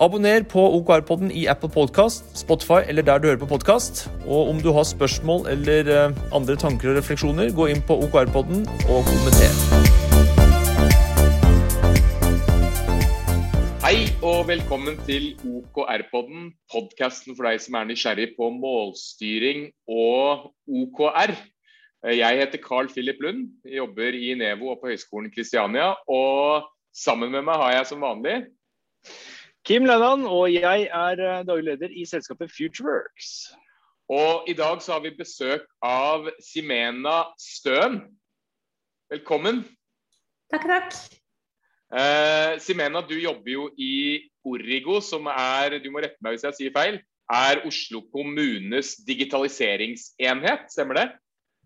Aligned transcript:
Abonner 0.00 0.40
på 0.48 0.62
OKR-podden 0.78 1.28
i 1.36 1.42
Apple 1.52 1.68
Podcast, 1.68 2.30
Spotify 2.32 2.78
eller 2.88 3.04
der 3.04 3.18
du 3.20 3.26
hører 3.28 3.40
på 3.42 3.48
podkast. 3.50 4.06
Og 4.24 4.48
om 4.48 4.60
du 4.64 4.70
har 4.72 4.86
spørsmål 4.88 5.42
eller 5.52 5.88
eh, 5.92 6.14
andre 6.32 6.54
tanker 6.56 6.88
og 6.88 6.94
refleksjoner, 6.96 7.50
gå 7.52 7.66
inn 7.68 7.82
på 7.84 7.98
OKR-podden 8.06 8.62
og 8.88 9.02
kommenter. 9.10 9.52
Hei 13.84 14.08
og 14.24 14.48
velkommen 14.48 14.96
til 15.04 15.34
OKR-podden, 15.44 16.48
podkasten 16.72 17.36
for 17.36 17.50
deg 17.50 17.60
som 17.60 17.76
er 17.76 17.90
nysgjerrig 17.90 18.30
på 18.38 18.48
målstyring 18.56 19.66
og 19.84 20.46
OKR. 20.64 21.34
Jeg 22.08 22.40
heter 22.40 22.62
Carl 22.64 22.88
Philip 22.88 23.20
Lund, 23.20 23.50
jobber 23.68 24.16
i 24.16 24.32
Nevo 24.32 24.72
og 24.72 24.80
på 24.80 24.94
Høgskolen 24.94 25.28
Kristiania. 25.36 25.92
Og 26.08 26.64
sammen 26.96 27.36
med 27.36 27.44
meg 27.50 27.60
har 27.60 27.76
jeg 27.76 27.90
som 27.92 28.08
vanlig 28.08 28.38
Kim 29.70 29.84
Lennan, 29.86 30.24
og 30.26 30.48
jeg 30.50 30.88
er 30.90 31.20
eh, 31.22 31.42
daglig 31.46 31.68
leder 31.68 31.92
i 31.94 32.02
selskapet 32.02 32.50
Futureworks. 32.50 33.52
Og 34.10 34.48
i 34.50 34.54
dag 34.58 34.80
så 34.82 34.96
har 34.96 35.02
vi 35.04 35.12
besøk 35.14 35.68
av 35.86 36.24
Simena 36.42 37.20
Støen. 37.38 38.00
Velkommen. 39.12 39.60
Takk, 40.50 40.64
takk. 40.66 40.96
Eh, 41.94 42.56
Simena, 42.58 42.98
du 43.06 43.14
jobber 43.14 43.52
jo 43.52 43.68
i 43.78 44.18
Origo, 44.42 44.96
som 44.98 45.28
er 45.30 45.76
du 45.78 45.86
må 45.94 46.02
rette 46.02 46.18
meg 46.18 46.34
hvis 46.34 46.48
jeg 46.48 46.56
sier 46.58 46.74
feil, 46.74 46.98
er 47.30 47.62
Oslo 47.68 48.00
kommunes 48.10 48.96
digitaliseringsenhet, 49.06 50.64
stemmer 50.74 50.98
det? 50.98 51.04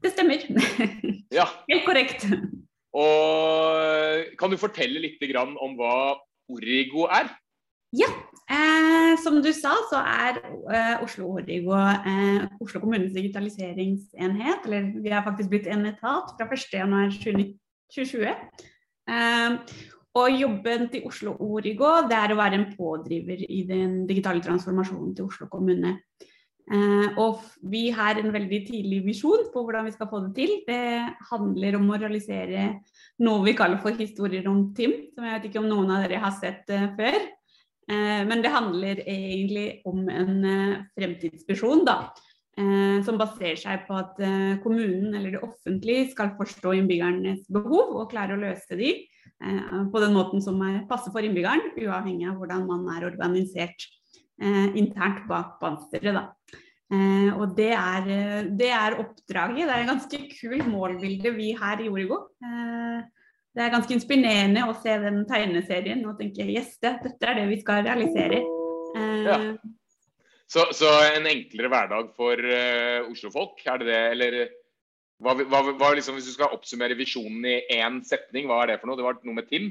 Det 0.05 0.13
stemmer. 0.13 0.45
Ja. 1.39 1.49
Helt 1.73 1.89
korrekt. 1.89 2.29
Og 2.93 4.37
Kan 4.37 4.53
du 4.53 4.61
fortelle 4.61 5.01
litt 5.01 5.25
om 5.41 5.81
hva 5.81 6.21
Origo 6.53 7.09
er? 7.09 7.33
Ja, 7.95 8.11
eh, 8.51 9.15
som 9.23 9.41
du 9.43 9.53
sa 9.55 9.75
så 9.91 10.01
er 10.01 10.41
eh, 10.43 11.03
Oslo 11.05 11.29
Origo 11.37 11.77
eh, 11.79 12.47
Oslo 12.61 12.81
kommunes 12.83 13.13
digitaliseringsenhet. 13.15 14.67
Eller 14.67 14.93
vi 14.99 15.13
er 15.13 15.25
faktisk 15.27 15.53
blitt 15.53 15.69
en 15.71 15.87
etat 15.93 16.35
fra 16.35 16.49
1.1.2020. 16.49 18.33
Eh, 19.15 19.51
og 20.15 20.39
jobben 20.39 20.89
til 20.93 21.07
Oslo 21.09 21.35
Origo 21.43 21.91
det 22.11 22.19
er 22.19 22.33
å 22.33 22.39
være 22.39 22.61
en 22.61 22.71
pådriver 22.77 23.41
i 23.51 23.65
den 23.67 24.05
digitale 24.07 24.43
transformasjonen 24.43 25.15
til 25.17 25.27
Oslo 25.27 25.49
kommune. 25.51 25.99
Eh, 26.65 27.09
og 27.21 27.43
vi 27.69 27.91
har 27.93 28.17
en 28.17 28.31
veldig 28.33 28.61
tidlig 28.65 29.03
visjon 29.05 29.51
på 29.53 29.65
hvordan 29.67 29.85
vi 29.85 29.95
skal 29.95 30.09
få 30.09 30.23
det 30.25 30.33
til. 30.39 30.53
Det 30.67 31.15
handler 31.31 31.79
om 31.81 31.91
å 31.91 31.99
realisere 32.01 32.69
noe 33.27 33.45
vi 33.45 33.57
kaller 33.59 33.83
for 33.83 33.99
historier 33.99 34.47
om 34.49 34.71
Tim, 34.77 34.95
som 35.13 35.27
jeg 35.27 35.37
vet 35.37 35.49
ikke 35.51 35.61
om 35.61 35.69
noen 35.69 35.93
av 35.93 36.07
dere 36.07 36.23
har 36.23 36.37
sett 36.39 36.71
eh, 36.73 36.89
før. 36.97 37.19
Eh, 37.91 38.23
men 38.29 38.45
det 38.45 38.53
handler 38.55 39.03
egentlig 39.05 39.83
om 39.89 40.05
en 40.09 40.37
eh, 40.51 40.85
fremtidsvisjon, 40.99 41.85
da. 41.89 41.99
Eh, 42.55 43.01
som 43.03 43.19
baserer 43.19 43.59
seg 43.59 43.83
på 43.89 43.97
at 43.99 44.21
eh, 44.23 44.61
kommunen 44.63 45.17
eller 45.17 45.35
det 45.35 45.43
offentlige 45.43 46.13
skal 46.13 46.37
forstå 46.39 46.77
innbyggernes 46.79 47.49
behov 47.53 47.97
og 47.99 48.13
klare 48.13 48.37
å 48.37 48.43
løse 48.45 48.79
de 48.79 48.93
Eh, 49.43 49.87
på 49.93 50.01
den 50.01 50.15
måten 50.15 50.43
som 50.43 50.61
passer 50.89 51.13
for 51.13 51.25
innbyggeren, 51.25 51.75
uavhengig 51.77 52.29
av 52.31 52.39
hvordan 52.39 52.67
man 52.69 52.87
er 52.95 53.09
organisert 53.11 53.89
eh, 54.41 54.71
internt 54.79 55.25
bak 55.31 55.59
pansteret. 55.61 56.21
Eh, 56.93 57.31
og 57.35 57.57
det 57.59 57.73
er, 57.75 58.09
det 58.55 58.71
er, 58.71 58.99
oppdraget. 59.03 59.65
Det 59.67 59.75
er 59.75 59.83
et 59.83 59.91
ganske 59.91 60.23
kult 60.37 60.71
målbilde 60.71 61.35
vi 61.37 61.53
her 61.59 61.83
i 61.83 61.91
Origo. 61.91 62.23
Det 63.55 63.63
er 63.63 63.73
ganske 63.73 63.95
inspirerende 63.95 64.67
å 64.67 64.75
se 64.83 64.97
den 65.03 65.23
tegneserien 65.31 66.03
og 66.11 66.19
tenke 66.19 66.47
yes, 66.51 66.75
det, 66.83 66.97
dette 67.05 67.31
er 67.31 67.39
det 67.39 67.49
vi 67.53 67.61
skal 67.63 67.85
realisere. 67.87 68.43
Ja. 68.95 69.39
Så, 70.51 70.67
så, 70.77 70.91
en 71.15 71.27
enklere 71.27 71.71
hverdag 71.73 72.13
for 72.19 72.39
uh, 72.39 73.09
Oslo-folk, 73.09 73.63
er 73.67 73.81
det 73.81 73.89
det? 73.89 74.03
Eller 74.13 74.37
hva, 75.23 75.35
hva, 75.39 75.63
hva, 75.73 75.95
liksom, 75.97 76.19
hvis 76.19 76.29
du 76.29 76.35
skal 76.35 76.53
oppsummere 76.55 76.99
visjonen 76.99 77.47
i 77.49 77.57
én 77.79 78.03
setning, 78.07 78.51
hva 78.51 78.61
er 78.63 78.75
det 78.75 78.81
for 78.83 78.91
noe? 78.91 78.99
Det 78.99 79.07
var 79.07 79.19
noe 79.23 79.39
med 79.39 79.49
Tim? 79.51 79.71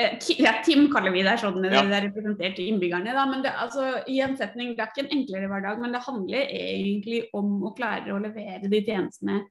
Eh, 0.00 0.16
ja, 0.42 0.56
Tim 0.66 0.88
kaller 0.90 1.14
vi 1.14 1.22
det. 1.26 1.36
sånn 1.42 1.60
ja. 1.66 1.82
det 1.86 1.98
er 1.98 2.06
representert 2.08 2.56
til 2.58 2.72
innbyggerne. 2.72 3.14
Da. 3.14 3.26
men 3.30 3.44
det, 3.44 3.52
altså, 3.62 3.90
i 4.10 4.20
en 4.24 4.38
setning, 4.38 4.72
det 4.74 4.82
er 4.82 4.90
ikke 4.90 5.04
en 5.04 5.18
enklere 5.18 5.50
hverdag, 5.50 5.82
men 5.82 5.94
det 5.94 6.02
handler 6.06 6.54
egentlig 6.62 7.20
om 7.36 7.58
å 7.62 7.74
klare 7.76 8.14
å 8.14 8.22
levere 8.22 8.70
de 8.70 8.82
tjenestene 8.86 9.42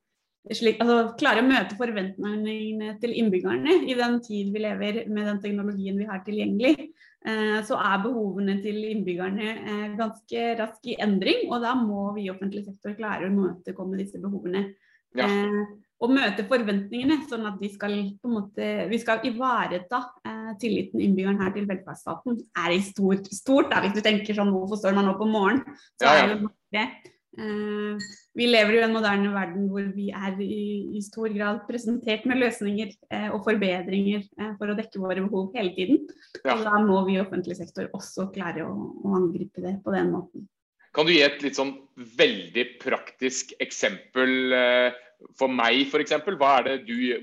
slik, 0.52 0.82
altså, 0.84 1.14
Klare 1.20 1.44
å 1.44 1.48
møte 1.48 1.78
forventningene 1.80 2.98
til 3.02 3.16
innbyggerne 3.22 3.78
i 3.88 3.96
den 3.96 4.20
tid 4.26 4.52
vi 4.54 4.64
lever 4.66 5.04
med 5.08 5.30
den 5.30 5.42
teknologien 5.44 6.00
vi 6.00 6.08
har 6.10 6.24
tilgjengelig. 6.26 6.90
Eh, 7.24 7.60
så 7.64 7.78
er 7.80 8.02
behovene 8.04 8.58
til 8.64 8.82
innbyggerne 8.90 9.54
eh, 9.54 9.86
ganske 10.00 10.48
raske 10.60 10.92
i 10.92 10.98
endring, 11.04 11.46
og 11.48 11.64
da 11.64 11.72
må 11.80 12.10
vi 12.18 12.26
i 12.26 12.34
offentlig 12.34 12.66
sektor 12.66 12.98
klare 12.98 13.30
å 13.30 13.36
møtekomme 13.36 14.00
disse 14.02 14.20
behovene. 14.20 14.68
Ja. 15.16 15.30
Eh, 15.30 15.64
og 16.04 16.12
møte 16.12 16.44
forventningene, 16.50 17.22
sånn 17.30 17.46
at 17.48 17.62
skal, 17.72 17.94
måte, 18.28 18.66
vi 18.90 19.00
skal 19.00 19.24
ivareta 19.30 20.02
eh, 20.28 20.52
tilliten 20.60 21.00
innbyggeren 21.00 21.40
her 21.40 21.54
til 21.56 21.70
velferdsstaten. 21.70 22.42
er 22.60 22.76
i 22.76 22.82
stort, 22.84 23.30
stort 23.32 23.72
da, 23.72 23.80
Hvis 23.86 23.96
du 23.96 24.04
tenker 24.04 24.36
sånn 24.36 24.52
hvorfor 24.52 24.82
står 24.82 24.98
man 24.98 25.08
opp 25.14 25.24
om 25.24 25.32
morgenen? 25.32 25.80
Så 25.96 26.10
ja, 26.10 26.18
ja. 26.18 26.26
er 26.26 26.34
det 26.36 26.82
eh, 26.82 27.13
vi 27.34 28.46
lever 28.46 28.76
i 28.78 28.82
en 28.86 28.94
moderne 28.94 29.32
verden 29.34 29.66
hvor 29.72 29.86
vi 29.96 30.12
er 30.14 30.38
i, 30.42 30.98
i 30.98 31.02
stor 31.02 31.32
grad 31.34 31.64
presentert 31.66 32.28
med 32.30 32.38
løsninger 32.44 32.92
eh, 33.10 33.30
og 33.34 33.42
forbedringer 33.48 34.22
eh, 34.22 34.52
for 34.60 34.70
å 34.70 34.76
dekke 34.78 35.02
våre 35.02 35.24
behov 35.26 35.56
hele 35.58 35.74
tiden. 35.74 36.04
Og 36.44 36.66
da 36.68 36.82
må 36.86 37.00
vi 37.08 37.18
i 37.18 37.22
offentlig 37.24 37.58
sektor 37.58 37.90
også 37.98 38.28
klare 38.36 38.68
å, 38.68 38.76
å 39.02 39.16
angripe 39.18 39.64
det 39.66 39.80
på 39.86 39.96
den 39.96 40.14
måten. 40.14 40.46
Kan 40.94 41.10
du 41.10 41.16
gi 41.16 41.24
et 41.26 41.42
litt 41.42 41.58
sånn 41.58 41.74
veldig 42.20 42.68
praktisk 42.84 43.56
eksempel 43.64 44.54
eh, 44.54 45.02
for 45.40 45.50
meg, 45.50 45.88
f.eks.? 45.90 46.14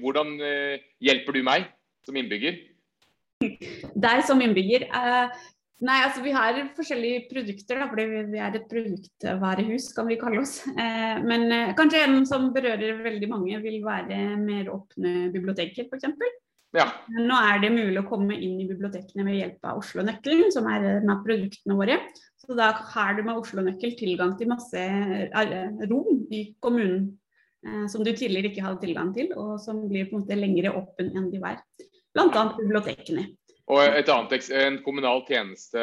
Hvordan 0.02 0.34
eh, 0.42 0.82
hjelper 1.06 1.38
du 1.38 1.44
meg 1.46 1.70
som 2.06 2.18
innbygger? 2.18 2.58
Deg 3.40 4.26
som 4.26 4.42
innbygger? 4.42 4.90
Nei, 5.86 5.96
altså 6.04 6.22
Vi 6.24 6.34
har 6.34 6.58
forskjellige 6.76 7.24
produkter, 7.30 7.80
da, 7.80 7.88
fordi 7.90 8.06
vi 8.32 8.42
er 8.42 8.58
et 8.58 8.68
produktvarehus, 8.70 9.90
kan 9.96 10.08
vi 10.10 10.18
kalle 10.20 10.44
oss. 10.44 10.60
Eh, 10.70 11.16
men 11.24 11.48
eh, 11.54 11.74
kanskje 11.78 12.04
en 12.06 12.22
som 12.28 12.50
berører 12.54 13.02
veldig 13.04 13.32
mange, 13.32 13.58
vil 13.64 13.80
være 13.84 14.20
mer 14.40 14.70
åpne 14.74 15.30
biblioteker, 15.34 15.88
f.eks. 15.88 16.38
Ja. 16.76 16.86
Nå 17.10 17.34
er 17.34 17.62
det 17.64 17.72
mulig 17.74 17.98
å 17.98 18.06
komme 18.06 18.36
inn 18.38 18.60
i 18.62 18.68
bibliotekene 18.68 19.24
ved 19.26 19.40
hjelp 19.40 19.66
av 19.66 19.80
Oslo-nøkkelen, 19.80 20.52
som 20.54 20.68
er 20.70 20.86
en 21.00 21.10
av 21.10 21.24
produktene 21.24 21.74
våre. 21.78 21.96
Så 22.38 22.54
da 22.58 22.70
har 22.92 23.16
du 23.16 23.24
med 23.26 23.40
Oslo-nøkkel 23.40 23.96
tilgang 23.98 24.36
til 24.38 24.52
masse 24.52 24.78
eh, 24.78 25.80
rom 25.90 26.22
i 26.30 26.44
kommunen 26.62 27.10
eh, 27.66 27.84
som 27.90 28.06
du 28.06 28.12
tidligere 28.12 28.52
ikke 28.52 28.64
hadde 28.64 28.84
tilgang 28.84 29.10
til, 29.16 29.32
og 29.34 29.56
som 29.62 29.82
blir 29.90 30.06
på 30.08 30.16
en 30.18 30.24
måte 30.24 30.38
lengre 30.38 30.72
åpen 30.78 31.10
enn 31.18 31.28
de 31.32 31.42
var. 31.42 31.58
Bl.a. 32.14 32.46
bibliotekene. 32.58 33.26
Og 33.70 33.80
et 33.86 34.08
annet, 34.10 34.50
en 34.64 34.78
kommunal 34.84 35.24
tjeneste 35.28 35.82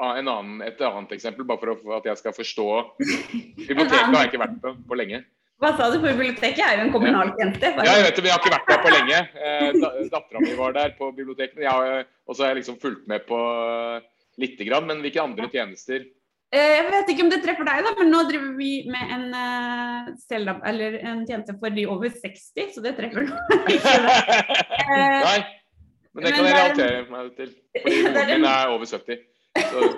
annen, 0.00 0.60
et 0.64 0.80
annet 0.84 1.12
eksempel, 1.16 1.46
bare 1.48 1.76
for 1.80 1.96
at 1.98 2.08
jeg 2.08 2.20
skal 2.20 2.34
forstå. 2.36 2.66
Biblioteket 3.00 4.08
har 4.08 4.24
jeg 4.24 4.32
ikke 4.32 4.42
vært 4.44 4.58
på 4.62 4.74
på 4.88 4.98
lenge. 4.98 5.22
Hva 5.60 5.74
sa 5.76 5.90
du? 5.92 5.98
For 6.00 6.16
biblioteket 6.16 6.62
er 6.64 6.78
jo 6.78 6.86
en 6.86 6.94
kommunal 6.94 7.34
tjeneste. 7.36 7.72
Ja, 7.84 7.96
jeg 7.98 8.06
vet 8.06 8.16
det, 8.16 8.22
men 8.22 8.30
jeg 8.30 8.36
har 8.36 8.40
ikke 8.40 8.54
vært 8.54 8.70
der 8.70 8.80
på 8.84 8.94
lenge. 8.94 9.18
Eh, 9.48 10.06
Dattera 10.12 10.40
mi 10.44 10.54
var 10.56 10.72
der 10.76 10.94
på 10.96 11.10
biblioteket. 11.16 12.08
Og 12.24 12.36
så 12.36 12.46
har 12.46 12.54
jeg 12.54 12.62
liksom 12.62 12.80
fulgt 12.80 13.04
med 13.10 13.26
på 13.28 13.40
lite 14.40 14.64
grann. 14.64 14.88
Men 14.88 15.04
hvilke 15.04 15.20
andre 15.20 15.50
tjenester? 15.52 16.06
Eh, 16.50 16.72
jeg 16.78 16.86
vet 16.88 17.12
ikke 17.12 17.26
om 17.26 17.30
det 17.30 17.42
treffer 17.44 17.68
deg, 17.68 17.84
da, 17.86 17.92
men 17.98 18.08
nå 18.10 18.24
driver 18.26 18.56
vi 18.56 18.70
med 18.90 19.12
en, 19.14 19.26
eller 20.66 20.96
en 20.98 21.20
tjeneste 21.28 21.54
for 21.60 21.76
de 21.76 21.84
over 21.86 22.10
60, 22.10 22.72
så 22.74 22.82
det 22.82 22.96
treffer 22.96 23.28
ikke 23.28 23.92
Nei, 25.28 25.36
men 26.14 26.26
det 26.26 26.32
kan 26.34 26.46
jeg 26.48 26.56
relatere 26.56 27.02
meg 27.10 27.32
til. 27.38 27.50
Fordi 27.76 27.98
moren 28.06 28.30
min 28.32 28.46
er 28.50 28.72
over 28.74 28.86
70. 28.90 29.24
Så, 29.60 29.88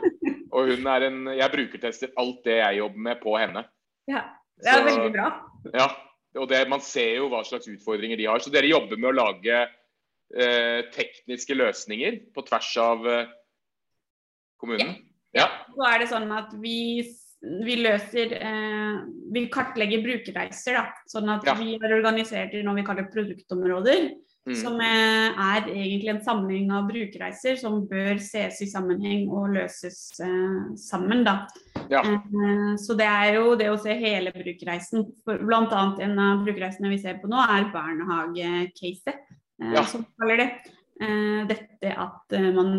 og 0.53 0.71
hun 0.71 0.89
er 0.89 1.07
en 1.09 1.19
Jeg 1.37 1.53
brukertester 1.53 2.13
alt 2.21 2.41
det 2.47 2.57
jeg 2.59 2.81
jobber 2.81 3.05
med, 3.09 3.21
på 3.23 3.37
henne. 3.41 3.65
Ja, 4.11 4.25
det 4.61 4.73
er 4.73 4.81
så, 4.81 4.89
veldig 4.89 5.13
bra. 5.15 5.29
Ja, 5.77 5.87
og 6.41 6.49
det, 6.51 6.63
man 6.73 6.85
ser 6.85 7.17
jo 7.21 7.31
hva 7.33 7.43
slags 7.47 7.71
utfordringer 7.71 8.21
de 8.21 8.29
har. 8.29 8.43
Så 8.43 8.53
dere 8.53 8.71
jobber 8.71 9.01
med 9.01 9.13
å 9.13 9.17
lage 9.17 9.63
eh, 9.63 10.81
tekniske 10.95 11.57
løsninger 11.57 12.21
på 12.35 12.45
tvers 12.49 12.71
av 12.83 13.09
eh, 13.09 13.35
kommunen? 14.61 14.97
Ja. 15.33 15.47
ja. 15.47 15.51
Så 15.77 15.89
er 15.89 16.01
det 16.03 16.13
sånn 16.13 16.33
at 16.37 16.57
vi 16.61 16.79
vi 17.43 17.75
løser 17.81 18.37
eh, 18.39 18.99
Vi 19.35 19.47
kartlegger 19.51 20.03
brukerreiser, 20.05 20.77
da. 20.79 20.85
Sånn 21.11 21.31
at 21.33 21.47
Ja. 21.47 21.57
vi 21.59 21.75
er 21.75 21.97
organisert 21.97 22.55
i 22.55 22.63
noe 22.63 22.79
vi 22.79 22.87
kaller 22.87 23.09
produktområder. 23.11 24.13
Mm. 24.43 24.57
Som 24.59 24.81
eh, 24.83 25.37
er 25.39 25.69
egentlig 25.71 26.11
en 26.11 26.25
samling 26.27 26.73
av 26.75 26.89
brukerreiser 26.89 27.61
som 27.61 27.85
bør 27.87 28.19
ses 28.19 28.59
i 28.65 28.67
sammenheng 28.67 29.29
og 29.31 29.53
løses 29.55 30.01
eh, 30.19 30.73
sammen. 30.83 31.23
Da. 31.29 31.45
Ja. 31.93 32.03
Eh, 32.03 32.73
så 32.83 32.97
det 32.99 33.07
er 33.07 33.39
jo 33.39 33.55
det 33.61 33.71
å 33.71 33.79
se 33.79 33.95
hele 34.01 34.35
brukerreisen. 34.35 35.07
Blant 35.47 35.71
annet 35.71 36.03
en 36.09 36.19
av 36.19 36.43
brukerreisene 36.43 36.91
vi 36.91 36.99
ser 37.05 37.23
på 37.23 37.31
nå, 37.31 37.39
er 37.39 37.71
barnehagecaset, 37.71 39.15
eh, 39.63 39.73
Ja. 39.79 39.87
som 39.87 40.09
kaller 40.19 40.43
det. 40.43 40.51
Eh, 40.99 41.47
dette 41.47 41.95
at 41.95 42.35
eh, 42.35 42.51
man 42.51 42.77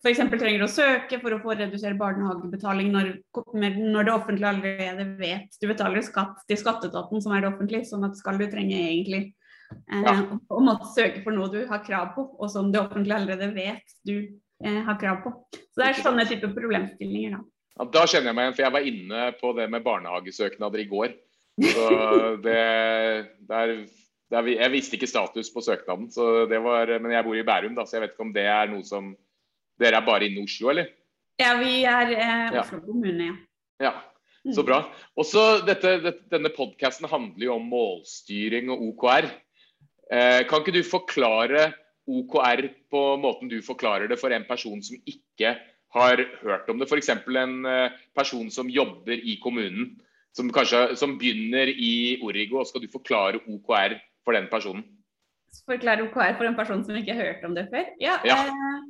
f.eks. 0.00 0.24
trenger 0.32 0.64
å 0.64 0.70
søke 0.70 1.20
for 1.20 1.36
å 1.36 1.42
få 1.44 1.60
redusert 1.60 2.00
barnehagebetaling 2.00 2.88
når, 2.94 3.16
når 3.52 4.06
det 4.06 4.12
offentlige 4.16 4.48
allerede 4.48 5.10
vet 5.20 5.60
du 5.60 5.68
betaler 5.68 6.04
skatt 6.06 6.40
til 6.48 6.56
skatteetaten, 6.56 7.20
som 7.20 7.36
er 7.36 7.44
det 7.44 7.52
offentlige. 7.52 7.84
Sånn 7.84 8.08
at 8.08 8.16
skal 8.16 8.40
du 8.40 8.48
trenge 8.48 8.80
egentlig 8.80 9.35
eh, 9.72 10.02
Ja. 10.02 10.14
å, 10.22 10.38
å 10.56 10.60
måtte 10.64 10.88
søke 10.94 11.22
for 11.24 11.32
noe 11.36 11.50
du 11.52 11.60
har 11.70 11.82
krav 11.84 12.14
på, 12.14 12.24
og 12.40 12.50
som 12.52 12.72
det 12.72 12.80
offentlige 12.80 13.16
allerede 13.20 13.48
vet 13.54 13.94
du 14.06 14.16
eh, 14.64 14.80
har 14.86 14.96
krav 15.00 15.22
på. 15.24 15.32
Så 15.54 15.80
det 15.82 15.88
er 15.90 16.02
sånne 16.02 16.26
typer 16.28 16.54
problemstillinger, 16.56 17.36
da. 17.38 17.44
Ja, 17.76 17.84
da 17.92 18.06
kjenner 18.08 18.30
jeg 18.32 18.36
meg 18.38 18.44
igjen, 18.46 18.56
for 18.56 18.64
jeg 18.64 18.72
var 18.78 18.86
inne 18.88 19.24
på 19.40 19.52
det 19.58 19.66
med 19.70 19.84
barnehagesøknader 19.84 20.80
i 20.80 20.88
går. 20.88 21.14
Så 21.60 21.86
det, 22.46 22.60
der, 23.48 23.72
der, 24.32 24.42
vi- 24.46 24.56
Jeg 24.58 24.72
visste 24.72 24.96
ikke 24.96 25.08
status 25.10 25.50
på 25.52 25.60
søknaden, 25.64 26.10
så 26.12 26.46
det 26.48 26.58
var, 26.64 26.88
men 27.00 27.12
jeg 27.12 27.24
bor 27.24 27.36
i 27.36 27.44
Bærum, 27.44 27.74
da, 27.76 27.84
så 27.84 27.96
jeg 27.98 28.06
vet 28.06 28.14
ikke 28.16 28.24
om 28.28 28.32
det 28.36 28.46
er 28.48 28.68
noe 28.72 28.84
som 28.84 29.14
Dere 29.76 29.98
er 30.00 30.06
bare 30.06 30.24
inne 30.24 30.40
i 30.40 30.44
Oslo, 30.48 30.70
eller? 30.72 30.86
Ja, 31.36 31.50
vi 31.60 31.82
er 31.84 32.12
eh, 32.16 32.54
Ja. 32.56 32.62
Kommune, 32.64 33.26
ja. 33.28 33.34
Ja, 33.84 33.90
så 34.56 34.62
bra. 34.64 34.78
Også 35.20 35.42
dette, 35.66 35.98
dette, 36.00 36.22
Denne 36.32 36.48
podkasten 36.54 37.04
handler 37.12 37.44
jo 37.44 37.56
om 37.58 37.66
målstyring 37.68 38.70
og 38.72 38.80
OKR. 38.86 39.26
Eh, 40.12 40.42
kan 40.46 40.62
ikke 40.62 40.76
du 40.76 40.82
forklare 40.86 41.70
OKR 42.06 42.62
på 42.92 43.02
måten 43.18 43.50
du 43.50 43.58
forklarer 43.66 44.06
det 44.10 44.18
for 44.20 44.30
en 44.34 44.46
person 44.46 44.82
som 44.82 44.98
ikke 45.02 45.56
har 45.96 46.22
hørt 46.42 46.68
om 46.70 46.78
det? 46.78 46.88
F.eks. 46.90 47.10
en 47.10 47.56
eh, 47.66 47.96
person 48.14 48.50
som 48.50 48.70
jobber 48.70 49.18
i 49.18 49.38
kommunen, 49.42 49.96
som 50.36 50.52
kanskje 50.52 50.96
som 51.00 51.16
begynner 51.18 51.70
i 51.72 52.18
Origo, 52.22 52.60
og 52.60 52.68
skal 52.68 52.84
du 52.84 52.92
forklare 52.92 53.42
OKR 53.42 53.96
for 54.24 54.36
den 54.36 54.46
personen? 54.52 54.84
Forklare 55.66 56.04
OKR 56.06 56.36
for 56.36 56.46
en 56.46 56.58
person 56.58 56.84
som 56.84 56.98
ikke 56.98 57.16
har 57.16 57.32
hørt 57.32 57.48
om 57.48 57.56
det 57.56 57.66
før? 57.72 57.88
Ja. 58.02 58.20
Ja. 58.28 58.44
Eh, 58.46 58.84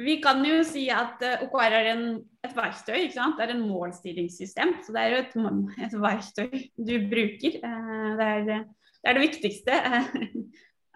vi 0.00 0.16
kan 0.22 0.40
jo 0.46 0.60
si 0.64 0.86
at 0.92 1.22
eh, 1.26 1.42
OKR 1.44 1.76
er 1.76 1.92
en, 1.92 2.04
et 2.46 2.54
verktøy. 2.56 2.96
ikke 3.04 3.16
sant? 3.16 3.38
Det 3.38 3.46
er 3.46 3.54
en 3.54 3.66
målstyringssystem. 3.68 4.76
Så 4.86 4.94
det 4.96 5.02
er 5.02 5.14
jo 5.14 5.22
et, 5.24 5.34
et 5.86 5.96
verktøy 6.02 6.62
du 6.78 6.94
bruker. 7.10 7.58
Eh, 7.60 8.10
det, 8.20 8.28
er, 8.30 8.64
det 9.00 9.10
er 9.10 9.18
det 9.18 9.26
viktigste. 9.26 9.76
eh, 9.76 10.08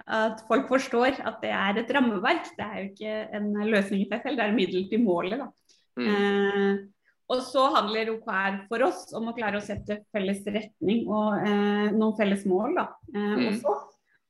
at 0.04 0.42
folk 0.48 0.66
forstår 0.68 1.20
at 1.24 1.38
det 1.40 1.52
er 1.56 1.78
et 1.80 1.92
rammeverk. 1.96 2.50
Det 2.58 2.64
er 2.64 2.80
jo 2.82 2.88
ikke 2.90 3.14
en 3.38 3.52
løsning 3.70 4.02
i 4.04 4.08
seg 4.10 4.26
selv, 4.26 4.36
det 4.40 4.44
er 4.48 4.56
middel 4.58 4.88
til 4.90 5.00
målet. 5.04 5.46
Mm. 5.96 6.10
Eh, 6.10 6.82
og 7.32 7.40
så 7.40 7.70
handler 7.72 8.10
OKR 8.12 8.58
for 8.68 8.84
oss 8.84 9.06
om 9.16 9.30
å 9.30 9.34
klare 9.36 9.56
å 9.56 9.64
sette 9.64 10.02
felles 10.12 10.42
retning 10.44 11.06
og 11.08 11.38
eh, 11.40 11.88
noen 11.94 12.16
felles 12.18 12.44
mål. 12.50 12.76
Da. 12.80 12.88
Eh, 13.14 13.34
Mm. 13.44 13.60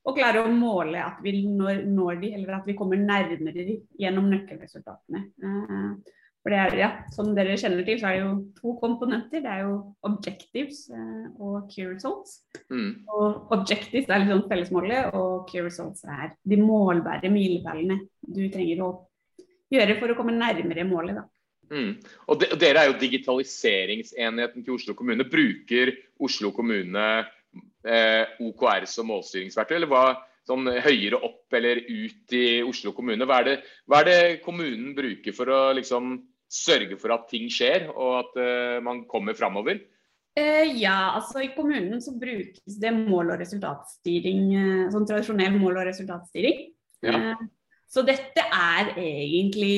Og 0.05 0.19
klare 0.19 0.43
å 0.45 0.51
måle 0.53 1.01
at 1.01 1.23
vi 1.25 1.31
når, 1.49 1.79
når 1.89 2.19
de, 2.21 2.29
eller 2.37 2.59
at 2.59 2.67
vi 2.69 2.75
kommer 2.77 3.01
nærmere 3.01 3.63
de 3.65 3.79
gjennom 3.97 4.27
nøkkelresultatene. 4.29 5.23
Eh, 5.41 6.17
for 6.45 6.53
det 6.53 6.59
er, 6.61 6.75
ja, 6.77 6.89
Som 7.15 7.31
dere 7.33 7.57
kjenner 7.57 7.87
til, 7.87 7.97
så 7.97 8.11
er 8.11 8.19
det 8.19 8.25
jo 8.27 8.33
to 8.59 8.75
komponenter. 8.77 9.41
Det 9.41 9.49
er 9.49 9.63
jo 9.65 9.77
objectives 10.05 10.83
eh, 10.93 11.29
og 11.41 11.71
key 11.73 11.87
results. 11.89 12.43
Mm. 12.69 13.07
Og 13.09 13.53
objectives 13.57 14.11
er 14.13 14.21
liksom 14.21 14.43
fellesmålet, 14.51 15.15
og 15.17 15.47
key 15.49 15.65
results 15.65 16.05
er 16.05 16.35
de 16.45 16.59
målbære 16.61 17.31
milepælene 17.33 17.97
du 18.29 18.43
trenger 18.53 18.83
å 18.85 18.91
gjøre 19.73 19.97
for 20.03 20.13
å 20.13 20.19
komme 20.19 20.37
nærmere 20.37 20.85
målet. 20.85 21.17
da. 21.17 21.25
Mm. 21.73 21.95
Og 22.29 22.43
de, 22.43 22.51
og 22.53 22.61
Dere 22.61 22.83
er 22.83 22.91
jo 22.91 22.99
digitaliseringsenheten 23.01 24.67
til 24.67 24.77
Oslo 24.77 24.95
kommune. 24.99 25.25
Bruker 25.25 25.95
Oslo 26.29 26.53
kommune 26.53 27.07
eh, 27.89 28.37
OKR 28.45 28.85
som 28.91 29.09
målstyringsverktøy, 29.09 29.79
eller 29.79 29.93
hva 29.95 30.05
sånn 30.45 30.69
høyere 30.69 31.25
opp 31.25 31.57
eller 31.57 31.81
ut 31.89 32.37
i 32.37 32.61
Oslo 32.69 32.93
kommune? 32.93 33.25
Hva 33.25 33.41
er 33.41 33.49
det, 33.49 33.59
hva 33.89 34.05
er 34.05 34.11
det 34.11 34.21
kommunen 34.45 34.93
bruker 34.93 35.33
for 35.33 35.49
å 35.49 35.65
liksom 35.81 36.19
sørge 36.51 36.99
for 37.01 37.15
at 37.15 37.27
ting 37.31 37.49
skjer, 37.53 37.89
og 37.93 38.21
at 38.23 38.39
uh, 38.39 38.79
man 38.85 39.05
kommer 39.11 39.37
framover? 39.39 39.81
Uh, 40.35 40.65
ja, 40.75 41.15
altså 41.15 41.45
i 41.45 41.53
kommunen 41.55 42.03
så 42.03 42.15
brukes 42.19 42.79
det 42.81 42.95
mål- 42.95 43.35
og 43.35 43.43
resultatstyring, 43.43 44.47
uh, 44.55 44.87
sånn 44.95 45.07
tradisjonell 45.09 45.59
mål- 45.59 45.83
og 45.83 45.91
resultatstyring. 45.91 46.65
Ja. 47.05 47.35
Så 47.91 48.03
dette 48.03 48.43
er 48.43 48.95
egentlig 48.99 49.77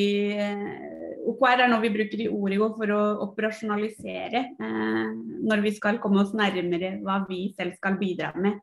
OKR 1.26 1.64
er 1.64 1.68
noe 1.68 1.82
vi 1.82 1.90
bruker 1.92 2.22
i 2.22 2.28
Origo 2.32 2.70
for 2.78 2.92
å 2.94 3.00
operasjonalisere 3.26 4.40
når 4.56 5.64
vi 5.64 5.72
skal 5.76 5.98
komme 6.02 6.22
oss 6.22 6.32
nærmere 6.36 6.94
hva 7.04 7.18
vi 7.28 7.50
selv 7.58 7.76
skal 7.76 7.98
bidra 8.00 8.30
med 8.38 8.56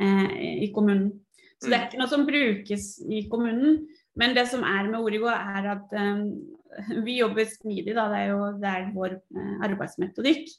eh, 0.00 0.64
i 0.66 0.70
kommunen. 0.74 1.12
Så 1.60 1.70
det 1.70 1.76
er 1.76 1.86
ikke 1.86 2.00
noe 2.00 2.12
som 2.12 2.26
brukes 2.28 2.88
i 3.08 3.22
kommunen. 3.30 3.84
Men 4.16 4.34
det 4.36 4.46
som 4.50 4.64
er 4.64 4.88
med 4.90 5.00
Origo, 5.00 5.28
er 5.32 5.70
at 5.76 5.94
vi 7.06 7.18
jobber 7.20 7.48
smidig. 7.50 7.94
Da. 7.96 8.08
Det 8.12 8.22
er 8.24 8.32
jo 8.32 8.50
det 8.60 8.72
er 8.72 8.90
vår 8.94 9.16
eh, 9.16 9.54
arbeidsmetodikk. 9.68 10.52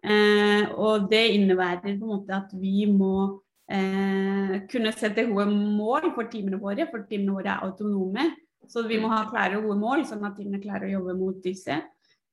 Eh, 0.00 0.70
og 0.80 1.10
det 1.10 1.24
innebærer 1.36 1.82
på 1.84 1.90
en 1.92 2.12
måte 2.14 2.36
at 2.36 2.52
vi 2.56 2.86
må 2.88 3.42
eh, 3.70 4.60
kunne 4.70 4.92
sette 4.96 5.26
gode 5.28 5.50
mål 5.52 6.12
for 6.16 6.30
teamene 6.32 6.60
våre, 6.60 6.88
for 6.90 7.04
teamene 7.08 7.36
våre 7.36 7.54
er 7.54 7.66
autonome. 7.66 8.30
Så 8.70 8.84
vi 8.86 9.00
må 9.02 9.10
ha 9.10 9.24
klare 9.28 9.58
og 9.58 9.66
gode 9.68 9.80
mål, 9.80 10.04
sånn 10.08 10.24
at 10.26 10.36
teamene 10.38 10.62
klarer 10.62 10.88
å 10.88 10.94
jobbe 10.98 11.16
mot 11.18 11.40
disse. 11.44 11.80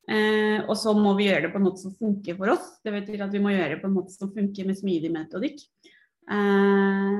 Eh, 0.07 0.61
og 0.63 0.75
så 0.79 0.93
må 0.95 1.17
vi 1.17 1.27
gjøre 1.27 1.47
det 1.47 1.51
på 1.51 1.59
en 1.59 1.65
måte 1.67 1.83
som 1.83 1.95
funker 1.97 2.37
for 2.39 2.53
oss. 2.53 2.69
Det 2.85 2.93
betyr 2.93 3.25
at 3.25 3.33
vi 3.33 3.43
må 3.43 3.51
gjøre 3.51 3.75
det 3.75 3.81
på 3.81 3.89
en 3.89 3.97
måte 3.97 4.15
som 4.15 4.31
funker 4.35 4.69
med 4.69 4.79
smidig 4.79 5.11
metodikk. 5.11 5.63
Eh, 6.31 7.19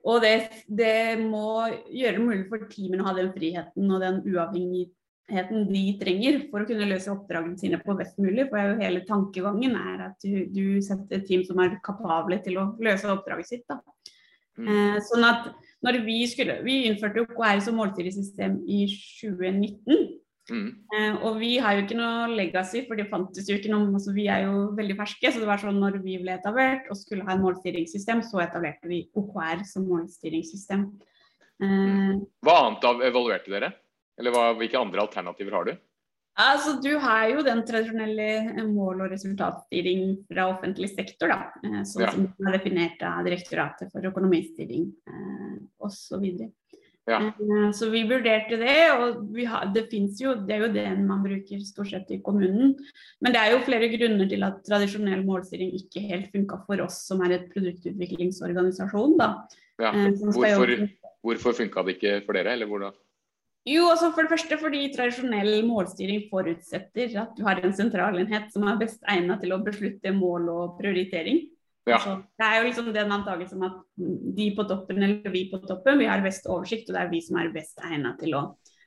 og 0.00 0.22
det, 0.24 0.34
det 0.68 1.20
må 1.20 1.68
gjøre 1.92 2.16
det 2.16 2.24
mulig 2.24 2.46
for 2.48 2.68
teamene 2.72 3.04
å 3.04 3.10
ha 3.10 3.16
den 3.16 3.32
friheten 3.34 3.92
og 3.92 4.04
den 4.04 4.22
uavhengigheten 4.24 4.96
de 5.30 5.84
trenger 6.00 6.42
for 6.50 6.62
å 6.62 6.68
kunne 6.68 6.88
løse 6.90 7.10
oppdragene 7.12 7.58
sine 7.60 7.80
på 7.82 7.96
best 7.98 8.18
mulig. 8.20 8.48
For 8.50 8.72
jo 8.72 8.78
hele 8.82 9.04
tankegangen 9.08 9.76
er 9.78 10.06
at 10.10 10.26
du, 10.26 10.46
du 10.50 10.80
setter 10.84 11.20
et 11.20 11.26
team 11.28 11.44
som 11.46 11.60
er 11.62 11.78
kapable 11.86 12.40
til 12.44 12.60
å 12.60 12.70
løse 12.82 13.08
oppdraget 13.10 13.52
sitt. 13.52 13.66
Da. 13.70 13.80
Mm. 14.60 14.70
Eh, 14.70 14.96
sånn 15.06 15.26
at 15.26 15.52
når 15.80 16.02
vi 16.04 16.18
skulle 16.28 16.58
Vi 16.66 16.82
innførte 16.90 17.22
OKR 17.24 17.62
som 17.64 17.78
målstyringssystem 17.80 18.58
i 18.68 18.82
2019. 18.90 20.18
Mm. 20.50 20.70
Eh, 20.96 21.14
og 21.22 21.38
vi 21.38 21.52
har 21.62 21.76
jo 21.76 21.84
ikke 21.84 21.98
noe 21.98 22.26
legacy, 22.34 22.82
for 22.88 22.98
det 22.98 23.06
fantes 23.12 23.46
jo 23.48 23.54
ikke 23.56 23.70
noe 23.70 23.86
altså 23.94 24.12
Vi 24.16 24.26
er 24.32 24.48
jo 24.48 24.70
veldig 24.76 24.96
ferske. 24.98 25.30
Så 25.30 25.42
det 25.42 25.48
var 25.48 25.62
sånn 25.62 25.78
når 25.80 26.00
vi 26.04 26.18
ble 26.22 26.34
etablert 26.36 26.90
og 26.90 26.98
skulle 26.98 27.24
ha 27.28 27.36
en 27.36 27.44
målstyringssystem, 27.44 28.24
så 28.26 28.42
etablerte 28.44 28.90
vi 28.90 29.04
OKR 29.16 29.64
som 29.68 29.86
målstyringssystem. 29.88 30.88
Eh, 31.60 32.18
Hva 32.44 32.58
annet 32.66 32.90
av 32.90 33.06
evaluerte 33.06 33.52
dere? 33.52 33.72
Eller 34.20 34.34
hva, 34.36 34.50
hvilke 34.60 34.76
andre 34.80 35.00
alternativer 35.06 35.56
har 35.56 35.64
du? 35.70 35.72
Altså, 36.40 36.76
Du 36.80 36.92
har 37.02 37.26
jo 37.32 37.42
den 37.44 37.64
tradisjonelle 37.66 38.28
eh, 38.54 38.62
mål- 38.68 39.02
og 39.06 39.10
resultatstyring 39.12 40.14
fra 40.30 40.46
offentlig 40.52 40.92
sektor, 40.94 41.28
da. 41.32 41.50
eh, 41.64 41.82
Sånn 41.88 42.04
Ja. 42.06 42.12
som 42.12 42.28
den 42.38 42.48
er 42.48 42.58
definert 42.58 43.02
av 43.02 43.24
Direktoratet 43.26 43.90
for 43.92 44.00
økonomistyring 44.00 44.92
eh, 45.08 45.58
osv. 45.80 46.50
Ja. 47.08 47.18
Så 47.74 47.88
vi 47.90 48.04
vurderte 48.06 48.56
det, 48.60 48.92
og 48.92 49.32
vi 49.34 49.44
har, 49.48 49.64
det 49.74 49.88
fins 49.90 50.20
jo, 50.20 50.34
det 50.46 50.54
er 50.54 50.60
jo 50.66 50.72
den 50.72 51.06
man 51.08 51.24
bruker 51.24 51.58
stort 51.66 51.90
sett 51.90 52.10
i 52.14 52.20
kommunen. 52.22 52.76
Men 53.20 53.32
det 53.34 53.40
er 53.40 53.54
jo 53.56 53.64
flere 53.66 53.88
grunner 53.90 54.28
til 54.30 54.44
at 54.46 54.60
tradisjonell 54.68 55.24
målstyring 55.26 55.72
ikke 55.74 56.04
helt 56.06 56.30
funka 56.30 56.60
for 56.68 56.84
oss 56.84 57.00
som 57.08 57.24
er 57.26 57.32
et 57.40 57.48
produktutviklingsorganisasjon. 57.50 59.16
da. 59.18 59.30
Ja. 59.80 59.90
Hvorfor, 59.92 60.88
hvorfor 61.24 61.56
funka 61.56 61.82
det 61.86 61.96
ikke 61.98 62.14
for 62.26 62.36
dere, 62.36 62.52
eller 62.54 62.68
hvordan? 62.70 62.92
Jo, 63.68 63.90
altså 63.92 64.08
for 64.14 64.24
det 64.24 64.32
første 64.32 64.56
fordi 64.56 64.86
tradisjonell 64.94 65.60
målstyring 65.68 66.22
forutsetter 66.30 67.12
at 67.20 67.34
du 67.36 67.42
har 67.44 67.60
en 67.60 67.74
sentralenhet 67.76 68.48
som 68.54 68.64
er 68.70 68.78
best 68.80 69.02
egnet 69.10 69.42
til 69.42 69.52
å 69.52 69.60
beslutte 69.64 70.12
mål 70.16 70.48
og 70.48 70.78
prioritering. 70.78 71.42
Ja. 71.88 71.98
Altså, 71.98 72.14
det 72.40 72.46
er 72.46 72.56
jo 72.56 72.66
liksom 72.68 72.88
den 72.94 73.12
antakelsen 73.12 73.62
at 73.66 73.78
de 74.36 74.46
på 74.56 74.64
toppen 74.68 75.02
eller 75.02 75.32
vi 75.32 75.46
på 75.52 75.60
toppen, 75.66 76.00
vi 76.00 76.08
har 76.08 76.24
best 76.24 76.48
oversikt, 76.48 76.88
og 76.88 76.96
det 76.96 77.02
er 77.02 77.12
vi 77.12 77.20
som 77.24 77.40
er 77.40 77.52
best 77.52 77.80
egnet 77.84 78.20
til 78.22 78.36
å, 78.38 78.42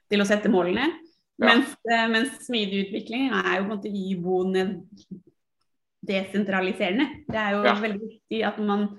til 0.10 0.24
å 0.24 0.28
sette 0.30 0.52
målene. 0.54 0.90
Ja. 1.42 1.50
Mens, 1.50 1.74
eh, 1.90 2.08
mens 2.10 2.36
smidig 2.46 2.88
utvikling 2.88 3.32
er 3.34 3.60
jo 3.60 3.64
på 3.64 3.70
en 3.70 3.72
måte 3.76 3.94
iboende 3.94 4.66
desentraliserende. 6.04 7.08
Det 7.30 7.40
er 7.40 7.52
jo 7.56 7.64
Ja. 7.64 7.76
veldig 7.76 8.02
viktig 8.02 8.44
at 8.46 8.60
man 8.60 8.90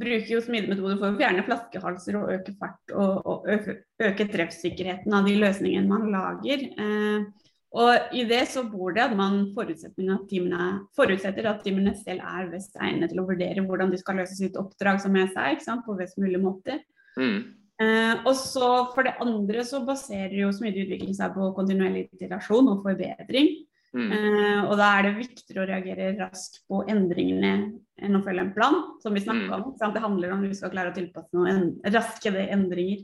bruker 0.00 0.32
jo 0.34 0.40
smidemetoder 0.44 0.98
for 0.98 1.12
å 1.12 1.20
fjerne 1.20 1.44
flaskehalser 1.46 2.18
og 2.20 2.32
øke 2.38 2.56
fart 2.58 2.94
og, 2.96 3.20
og 3.22 3.52
øke, 3.52 3.76
øke 4.08 4.26
treffsikkerheten 4.32 5.14
av 5.14 5.28
de 5.28 5.36
løsningene 5.38 5.90
man 5.90 6.10
lager. 6.14 6.66
Eh, 6.74 7.46
Og 7.70 8.14
i 8.18 8.24
det 8.26 8.40
så 8.50 8.64
bor 8.66 8.90
det 8.96 9.04
at 9.04 9.12
man 9.14 9.44
at 9.54 10.24
teamene, 10.26 10.64
forutsetter 10.98 11.46
at 11.46 11.62
teamene 11.62 11.94
selv 11.94 12.24
er 12.26 12.48
best 12.50 12.74
egnet 12.82 13.12
til 13.12 13.20
å 13.22 13.26
vurdere 13.28 13.62
hvordan 13.62 13.92
de 13.92 14.00
skal 14.00 14.18
løse 14.18 14.34
sitt 14.34 14.58
oppdrag, 14.58 14.98
som 14.98 15.14
jeg 15.14 15.30
sa, 15.30 15.52
ikke 15.52 15.68
sant, 15.68 15.84
på 15.86 15.94
best 15.94 16.18
mulig 16.18 16.40
måte. 16.42 16.80
Mm. 17.14 17.54
Eh, 17.80 18.14
og 18.26 18.34
så 18.36 18.90
For 18.94 19.06
det 19.06 19.14
andre 19.22 19.62
så 19.64 19.84
baserer 19.86 20.34
jo 20.42 20.50
smidig 20.52 20.98
seg 21.14 21.32
på 21.36 21.52
kontinuerlig 21.54 22.08
iterasjon 22.10 22.72
og 22.74 22.82
forbedring. 22.82 23.54
Mm. 23.96 24.10
Eh, 24.14 24.60
og 24.68 24.76
da 24.78 24.88
er 24.96 25.08
det 25.08 25.16
viktigere 25.18 25.64
å 25.64 25.68
reagere 25.68 26.12
raskt 26.20 26.60
på 26.70 26.84
endringene 26.90 27.54
enn 28.00 28.16
å 28.16 28.22
følge 28.22 28.44
en 28.46 28.52
plan, 28.54 28.78
som 29.02 29.16
vi 29.16 29.22
snakka 29.24 29.48
mm. 29.48 29.54
om. 29.56 29.72
Sant? 29.80 29.96
Det 29.96 30.04
handler 30.04 30.34
om 30.34 30.44
at 30.44 30.52
vi 30.52 30.58
skal 30.58 30.72
klare 30.74 30.92
å 30.92 30.96
tilpasse 30.96 31.34
noen 31.36 31.72
raske 31.90 32.32
endringer. 32.46 33.02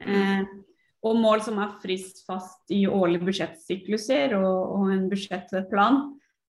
Eh, 0.00 0.44
og 1.04 1.16
mål 1.16 1.42
som 1.44 1.58
er 1.62 1.76
frist 1.80 2.22
fast 2.26 2.72
i 2.72 2.84
årlige 2.86 3.26
budsjettsykluser 3.26 4.36
og, 4.38 4.74
og 4.76 4.90
en 4.94 5.06
budsjettplan 5.10 6.00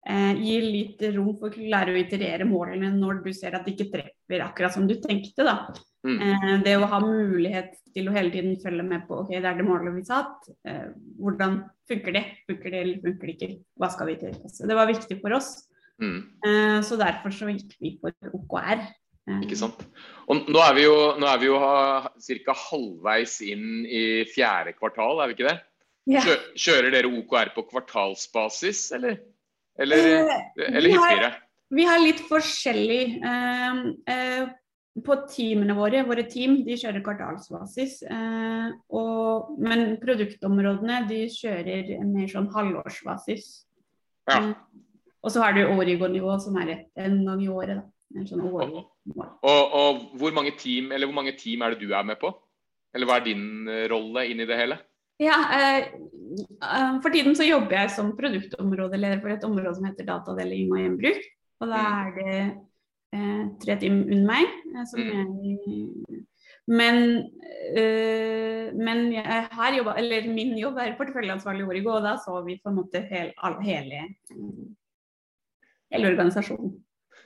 eh, 0.07 0.33
gir 0.43 0.67
litt 0.67 1.05
rom 1.15 1.33
for 1.39 1.51
å 1.51 1.55
klare 1.55 1.95
å 1.95 2.01
iterere 2.01 2.49
målene 2.49 2.93
når 2.97 3.23
du 3.25 3.31
ser 3.35 3.57
at 3.57 3.67
det 3.67 3.77
ikke 3.77 3.93
treffer 3.95 4.20
akkurat 4.39 4.75
som 4.77 4.87
du 4.87 4.95
tenkte. 5.03 5.43
da. 5.43 5.57
Mm. 6.07 6.21
Eh, 6.25 6.53
det 6.65 6.77
å 6.81 6.89
ha 6.89 7.01
mulighet 7.03 7.75
til 7.93 8.09
å 8.09 8.15
hele 8.15 8.33
tiden 8.33 8.55
følge 8.63 8.85
med 8.87 9.03
på 9.09 9.19
ok, 9.21 9.35
det 9.35 9.49
er 9.51 9.59
det 9.59 9.67
målet 9.67 9.97
vi 9.99 10.05
satt. 10.07 10.49
Eh, 10.69 10.93
hvordan 11.21 11.59
funker 11.91 12.17
det? 12.17 12.25
Funker 12.49 12.73
det 12.73 12.85
eller 12.85 13.03
funker 13.05 13.27
det 13.27 13.35
ikke? 13.37 13.51
Hva 13.81 13.91
skal 13.93 14.09
vi 14.13 14.17
til? 14.23 14.39
Så 14.49 14.69
det 14.71 14.79
var 14.79 14.89
viktig 14.91 15.19
for 15.21 15.37
oss. 15.37 15.51
Mm. 16.01 16.21
Eh, 16.47 16.79
så 16.87 16.97
derfor 17.01 17.35
så 17.35 17.51
gikk 17.53 17.75
vi 17.83 17.97
for 18.01 18.15
OKR. 18.39 18.87
Ikke 19.45 19.59
sant. 19.59 19.83
Og 20.33 20.49
nå 20.51 20.63
er 20.65 20.73
vi 20.75 20.87
jo, 20.87 20.95
er 21.15 21.39
vi 21.39 21.51
jo 21.51 21.59
ca. 21.61 22.55
halvveis 22.57 23.37
inn 23.47 23.85
i 23.87 24.25
fjerde 24.27 24.73
kvartal, 24.75 25.21
er 25.21 25.31
vi 25.31 25.37
ikke 25.37 25.51
det? 25.51 25.59
Ja. 26.11 26.25
Kjører 26.59 26.91
dere 26.97 27.11
OKR 27.21 27.53
på 27.55 27.67
kvartalsbasis, 27.69 28.89
eller? 28.97 29.21
Eller, 29.81 30.33
eller 30.57 30.91
hyppigere? 30.97 31.31
Vi 31.71 31.87
har 31.87 32.01
litt 32.03 32.25
forskjellig. 32.29 33.03
Eh, 33.25 33.85
eh, 34.15 34.49
på 35.07 35.15
teamene 35.31 35.75
våre, 35.79 36.03
våre 36.05 36.25
team, 36.29 36.59
de 36.67 36.77
kjører 36.79 37.05
kvartalsbasis. 37.05 38.01
Eh, 38.11 38.73
og, 38.99 39.55
men 39.63 39.95
produktområdene 40.03 41.05
de 41.09 41.23
kjører 41.31 41.95
mer 42.09 42.29
sånn 42.31 42.51
halvårsbasis. 42.55 43.49
Ja. 44.31 44.43
Og 45.21 45.33
så 45.33 45.45
har 45.45 45.55
du 45.55 45.63
Origo-nivå, 45.69 46.35
som 46.43 46.59
er 46.61 46.75
en 46.99 47.23
gang 47.27 47.43
i 47.45 47.49
året. 47.53 47.87
Sånn 48.27 48.43
og, 48.43 48.81
og, 49.15 49.35
og, 49.47 49.99
hvor 50.19 50.33
mange 50.35 50.57
team 50.59 50.89
eller 50.91 51.07
hvor 51.07 51.15
mange 51.21 51.37
team 51.39 51.63
er 51.63 51.77
det 51.77 51.85
du 51.87 51.93
er 51.95 52.07
med 52.09 52.19
på? 52.19 52.33
Eller 52.91 53.07
hva 53.07 53.21
er 53.21 53.29
din 53.29 53.71
rolle 53.93 54.25
inn 54.27 54.43
i 54.43 54.49
det 54.51 54.59
hele? 54.59 54.81
Ja, 55.23 55.37
eh, 55.55 55.93
For 57.05 57.13
tiden 57.13 57.37
så 57.39 57.47
jobber 57.47 57.77
jeg 57.77 57.93
som 57.95 58.15
produktområdeleder 58.19 59.21
for 59.23 59.35
et 59.35 59.45
område 59.47 59.77
som 59.77 59.87
heter 59.87 60.09
datadeling 60.09 60.73
og 60.73 60.81
gjenbruk. 60.81 61.29
Og 61.61 61.69
da 61.69 61.81
mm. 61.81 62.01
er 62.01 62.11
det 62.17 62.35
eh, 63.17 63.45
tre 63.63 63.77
timer 63.83 64.11
under 64.17 64.27
meg. 64.29 64.59
Eh, 64.73 64.85
som 64.89 65.01
mm. 65.01 65.13
jeg, 65.13 66.25
men, 66.71 67.01
eh, 67.77 68.71
men 68.77 69.07
jeg 69.15 69.47
har 69.53 69.77
jobba, 69.77 69.97
eller 70.01 70.29
min 70.31 70.55
jobb 70.59 70.79
er 70.81 70.97
porteføljeansvarlig 70.99 71.65
i 71.65 71.71
Origo, 71.75 71.97
og 71.99 72.07
da 72.07 72.15
så 72.23 72.39
vi 72.47 72.61
på 72.63 72.71
en 72.71 72.79
måte 72.79 73.03
hele, 73.11 73.35
hele, 73.67 74.05
hele 75.91 76.13
organisasjonen. 76.15 76.77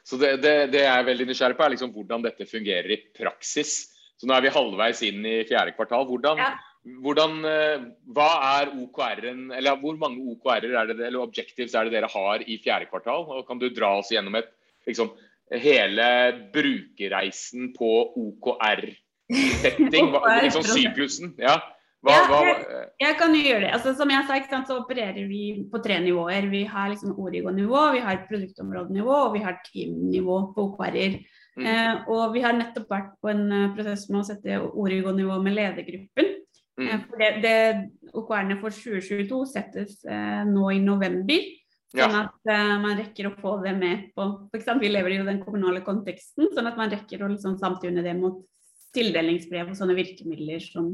Så 0.04 0.18
det, 0.20 0.36
det, 0.44 0.54
det, 0.72 0.82
jeg 0.84 0.92
er 0.92 1.06
veldig 1.06 1.26
nysgjerrig 1.30 1.56
på, 1.56 1.64
er 1.64 1.74
liksom 1.76 1.92
hvordan 1.94 2.24
dette 2.26 2.48
fungerer 2.48 2.90
i 2.92 3.00
praksis. 3.16 3.76
Så 4.20 4.28
nå 4.28 4.34
er 4.36 4.44
vi 4.44 4.52
halvveis 4.52 5.00
inn 5.06 5.24
i 5.26 5.38
fjerde 5.48 5.72
kvartal. 5.76 6.04
Hvordan, 6.08 6.42
ja 6.42 6.52
hvordan, 6.84 7.38
eh, 7.48 7.84
hva 8.12 8.30
er 8.60 8.72
OKR-en, 8.76 9.52
eller 9.56 9.78
Hvor 9.80 9.96
mange 9.96 10.20
OKR-er 10.34 10.74
er 10.76 10.90
det, 10.90 10.98
eller 11.00 11.22
objectives 11.24 11.74
er 11.74 11.84
det 11.84 11.96
dere 11.96 12.10
har 12.12 12.44
i 12.44 12.58
fjerde 12.60 12.90
kvartal? 12.90 13.24
Og 13.24 13.46
Kan 13.48 13.58
du 13.58 13.70
dra 13.70 13.98
oss 13.98 14.12
gjennom 14.12 14.36
et, 14.36 14.50
liksom, 14.86 15.14
hele 15.50 16.50
brukerreisen 16.52 17.72
på 17.76 17.92
OKR-setting? 18.20 20.12
liksom 20.44 20.62
syklusen? 20.68 21.34
Ja. 21.38 21.60
Hva, 22.04 22.18
hva, 22.28 22.38
jeg, 22.44 22.88
jeg, 23.00 23.14
kan 23.16 23.32
jo 23.32 23.40
gjøre 23.40 23.62
det. 23.64 23.70
Altså, 23.72 23.94
som 23.96 24.10
jeg 24.12 24.26
sa, 24.28 24.60
så 24.68 24.76
opererer 24.82 25.24
vi 25.24 25.64
på 25.72 25.80
tre 25.80 25.96
nivåer. 26.04 26.50
Vi 26.52 26.66
har 26.68 26.90
liksom 26.92 27.16
Origo-nivå, 27.16 27.80
vi 27.94 28.02
har 28.04 28.26
produktområdenivå 28.28 29.14
og 29.22 29.32
vi 29.38 29.40
har 29.40 29.56
team-nivå 29.64 30.36
på 30.52 30.66
OKR-er. 30.68 31.16
Mm. 31.56 31.64
Eh, 31.64 32.10
og 32.12 32.34
vi 32.34 32.42
har 32.44 32.58
nettopp 32.58 32.90
vært 32.92 33.14
på 33.22 33.30
en 33.32 33.46
eh, 33.48 33.70
prosess 33.72 34.10
med 34.10 34.20
å 34.20 34.26
sette 34.28 34.60
Origo-nivå 34.60 35.38
med 35.40 35.56
ledergruppen. 35.56 36.34
Mm. 36.80 36.88
Eh, 36.88 37.02
for 37.08 37.22
det, 37.22 37.28
det 37.44 38.14
OKR-ene 38.14 38.56
for 38.62 38.74
2022 38.74 39.42
settes 39.50 40.00
eh, 40.08 40.42
nå 40.48 40.70
i 40.74 40.80
november. 40.82 41.46
Sånn 41.94 42.16
ja. 42.16 42.24
at 42.24 42.50
eh, 42.50 42.74
man 42.82 42.98
rekker 42.98 43.28
å 43.28 43.36
få 43.38 43.58
det 43.62 43.76
med 43.78 44.08
på 44.16 44.26
f.eks. 44.50 44.72
Vi 44.82 44.90
lever 44.90 45.14
i 45.14 45.22
den 45.26 45.42
kommunale 45.44 45.84
konteksten, 45.86 46.50
sånn 46.54 46.70
at 46.70 46.80
man 46.80 46.90
rekker 46.92 47.22
å 47.22 47.30
liksom 47.30 47.58
samtune 47.60 48.02
det 48.04 48.16
mot 48.18 48.42
tildelingsbrev 48.94 49.70
og 49.70 49.78
sånne 49.78 49.96
virkemidler 49.98 50.62
som, 50.62 50.92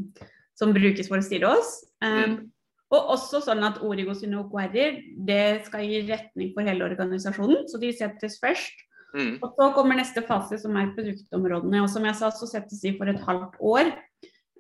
som 0.57 0.73
brukes 0.77 1.09
for 1.09 1.21
å 1.21 1.25
styre 1.25 1.53
oss. 1.53 1.75
Mm. 2.01 2.49
og 2.97 3.11
også 3.13 3.43
sånn 3.45 3.61
at 3.63 3.83
Origo 3.85 4.15
sine 4.17 4.39
OKR-er 4.41 5.03
det 5.29 5.67
skal 5.67 5.85
gi 5.85 6.01
retning 6.09 6.55
for 6.55 6.65
hele 6.65 6.87
organisasjonen, 6.89 7.67
så 7.69 7.81
de 7.81 7.93
settes 7.97 8.39
først. 8.41 8.87
Mm. 9.15 9.37
Og 9.43 9.53
så 9.57 9.69
kommer 9.75 9.99
neste 9.99 10.23
fase, 10.27 10.59
som 10.63 10.77
er 10.79 10.93
produktområdene. 10.97 11.83
Og 11.85 11.91
som 11.93 12.05
jeg 12.07 12.17
sa, 12.19 12.31
så 12.35 12.49
settes 12.49 12.83
de 12.85 12.95
for 12.99 13.11
et 13.11 13.21
halvt 13.27 13.57
år. 13.61 13.93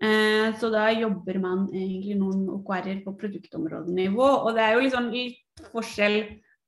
Eh, 0.01 0.55
så 0.57 0.71
da 0.73 0.87
jobber 0.97 1.37
man 1.43 1.67
egentlig 1.75 2.15
noen 2.17 2.47
OKR-er 2.55 3.03
på 3.05 3.13
produktområdenivå. 3.21 4.29
Og 4.47 4.55
det 4.57 4.63
er 4.65 4.77
jo 4.77 4.85
liksom 4.87 5.11
litt 5.13 5.65
forskjell 5.75 6.17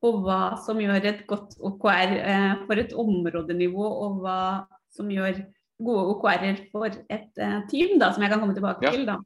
på 0.02 0.10
hva 0.26 0.58
som 0.60 0.80
gjør 0.82 1.06
et 1.08 1.22
godt 1.30 1.56
OKR 1.62 2.12
eh, 2.18 2.50
for 2.66 2.82
et 2.82 2.92
områdenivå, 2.92 3.86
og 4.04 4.20
hva 4.24 4.40
som 4.92 5.08
gjør 5.08 5.40
gode 5.82 6.04
OKR-er 6.16 6.60
for 6.74 6.90
et 6.92 7.40
eh, 7.40 7.56
team, 7.70 7.96
da, 8.02 8.10
som 8.12 8.24
jeg 8.24 8.34
kan 8.34 8.42
komme 8.42 8.58
tilbake 8.58 8.84
ja. 8.84 8.92
til. 8.92 9.08
da. 9.08 9.18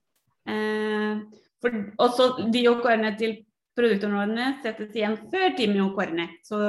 For 1.65 1.75
også 2.05 2.29
de 2.55 2.63
OKR-ene 2.71 3.11
til 3.19 3.41
produktområdene 3.77 4.53
settes 4.63 4.95
igjen 4.95 5.17
før 5.33 5.57
teamet 5.59 5.83
OKR-ene. 5.83 6.29
Så 6.47 6.61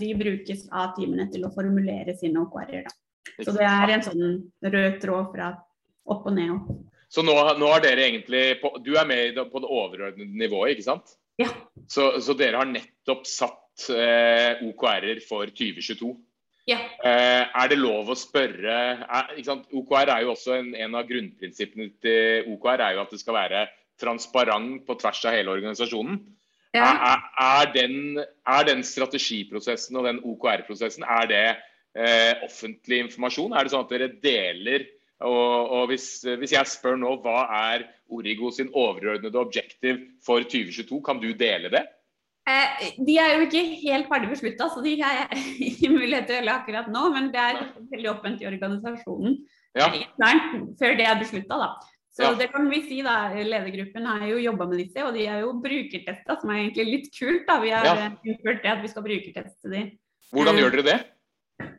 de 0.00 0.08
brukes 0.18 0.66
av 0.74 0.96
teamene 0.96 1.28
til 1.30 1.46
å 1.46 1.52
formulere 1.54 2.16
sine 2.18 2.42
OKR-er. 2.42 2.90
Så 3.36 3.54
det 3.54 3.68
er 3.68 3.92
en 3.94 4.02
sånn 4.02 4.26
rød 4.64 4.98
tråd 5.04 5.30
fra 5.30 5.52
opp 6.12 6.28
og 6.28 6.36
ned. 6.36 6.56
Så 7.12 7.22
nå, 7.22 7.34
nå 7.60 7.70
har 7.70 7.84
dere 7.84 8.08
egentlig 8.08 8.58
på, 8.60 8.72
Du 8.84 8.96
er 8.98 9.06
med 9.08 9.38
på 9.52 9.62
det 9.62 9.70
overordnede 9.70 10.38
nivået, 10.38 10.74
ikke 10.74 10.88
sant? 10.88 11.16
Ja. 11.40 11.50
Så, 11.88 12.16
så 12.24 12.34
dere 12.36 12.62
har 12.62 12.68
nettopp 12.68 13.26
satt 13.28 13.90
eh, 13.92 14.62
OKR-er 14.66 15.20
for 15.26 15.50
2022? 15.52 16.14
Ja. 16.66 16.80
Eh, 17.06 17.42
er 17.46 17.68
det 17.70 17.78
lov 17.78 18.08
å 18.10 18.16
spørre 18.18 18.76
er, 18.98 19.28
OKR 19.70 20.10
er 20.10 20.24
jo 20.24 20.32
også 20.32 20.56
en, 20.56 20.72
en, 20.74 20.96
av 20.98 21.06
grunnprinsippene 21.06 21.92
til 22.02 22.48
OKR 22.56 22.82
er 22.88 22.96
jo 22.96 23.04
at 23.04 23.12
det 23.14 23.20
skal 23.22 23.38
være 23.38 23.66
transparent 24.00 24.82
på 24.88 24.96
tvers 24.98 25.22
av 25.28 25.36
hele 25.36 25.54
organisasjonen. 25.54 26.18
Ja. 26.74 26.88
Er, 26.90 27.22
er, 27.40 27.70
den, 27.72 28.18
er, 28.18 28.66
den, 28.68 28.82
strategiprosessen 28.84 29.96
og 29.96 30.08
den 30.08 30.18
OKR-prosessen 30.26 31.06
er 31.06 31.30
det 31.30 31.44
eh, 31.46 32.42
offentlig 32.44 33.04
informasjon? 33.06 33.54
Er 33.54 33.64
det 33.64 33.72
sånn 33.72 33.86
at 33.86 33.94
dere 33.94 34.10
deler 34.24 34.88
og, 35.24 35.70
og 35.72 35.86
hvis, 35.90 36.06
hvis, 36.38 36.52
jeg 36.52 36.68
spør 36.68 36.98
nå 37.00 37.14
hva 37.24 37.46
er 37.72 37.86
Origo 38.12 38.50
sin 38.52 38.68
overordnede 38.74 39.38
objektiv 39.40 40.02
for 40.24 40.44
2022, 40.44 41.00
kan 41.04 41.22
du 41.22 41.30
dele 41.32 41.72
det? 41.72 41.86
Eh, 42.46 42.92
de 43.02 43.16
er 43.18 43.32
jo 43.34 43.46
ikke 43.48 43.62
helt 43.80 44.10
ferdig 44.10 44.28
beslutta, 44.30 44.68
så 44.70 44.82
de 44.84 44.94
har 45.00 45.22
jeg 45.24 45.42
ikke 45.72 45.90
mulighet 45.94 46.28
til 46.28 46.36
å 46.36 46.40
gjøre 46.40 46.56
akkurat 46.60 46.90
nå. 46.92 47.08
Men 47.16 47.32
det 47.34 47.42
er 47.42 47.62
veldig 47.94 48.12
åpent 48.12 48.44
i 48.44 48.48
organisasjonen 48.50 49.40
ja. 49.76 49.90
før 50.78 50.98
det 51.00 51.08
er 51.08 51.22
beslutta, 51.22 51.58
da. 51.64 51.72
Så 52.16 52.24
ja. 52.24 52.36
det 52.38 52.46
kan 52.48 52.68
vi 52.70 52.78
si 52.86 53.02
da, 53.04 53.16
Ledergruppen 53.34 54.06
har 54.08 54.22
jo 54.24 54.38
jobba 54.40 54.68
med 54.70 54.80
disse, 54.80 55.02
og 55.04 55.12
de 55.16 55.26
er 55.28 55.42
jo 55.44 55.50
brukertesta, 55.60 56.38
som 56.40 56.52
er 56.52 56.62
egentlig 56.62 56.86
litt 56.88 57.10
kult. 57.12 57.42
da, 57.48 57.58
Vi 57.60 57.74
har 57.74 57.88
ja. 57.88 58.06
innført 58.24 58.62
det 58.64 58.72
at 58.72 58.80
vi 58.84 58.92
skal 58.92 59.04
brukerteste 59.04 59.72
de. 59.72 59.82
Hvordan 60.32 60.60
gjør 60.60 60.78
dere 60.78 60.86
det? 60.86 60.96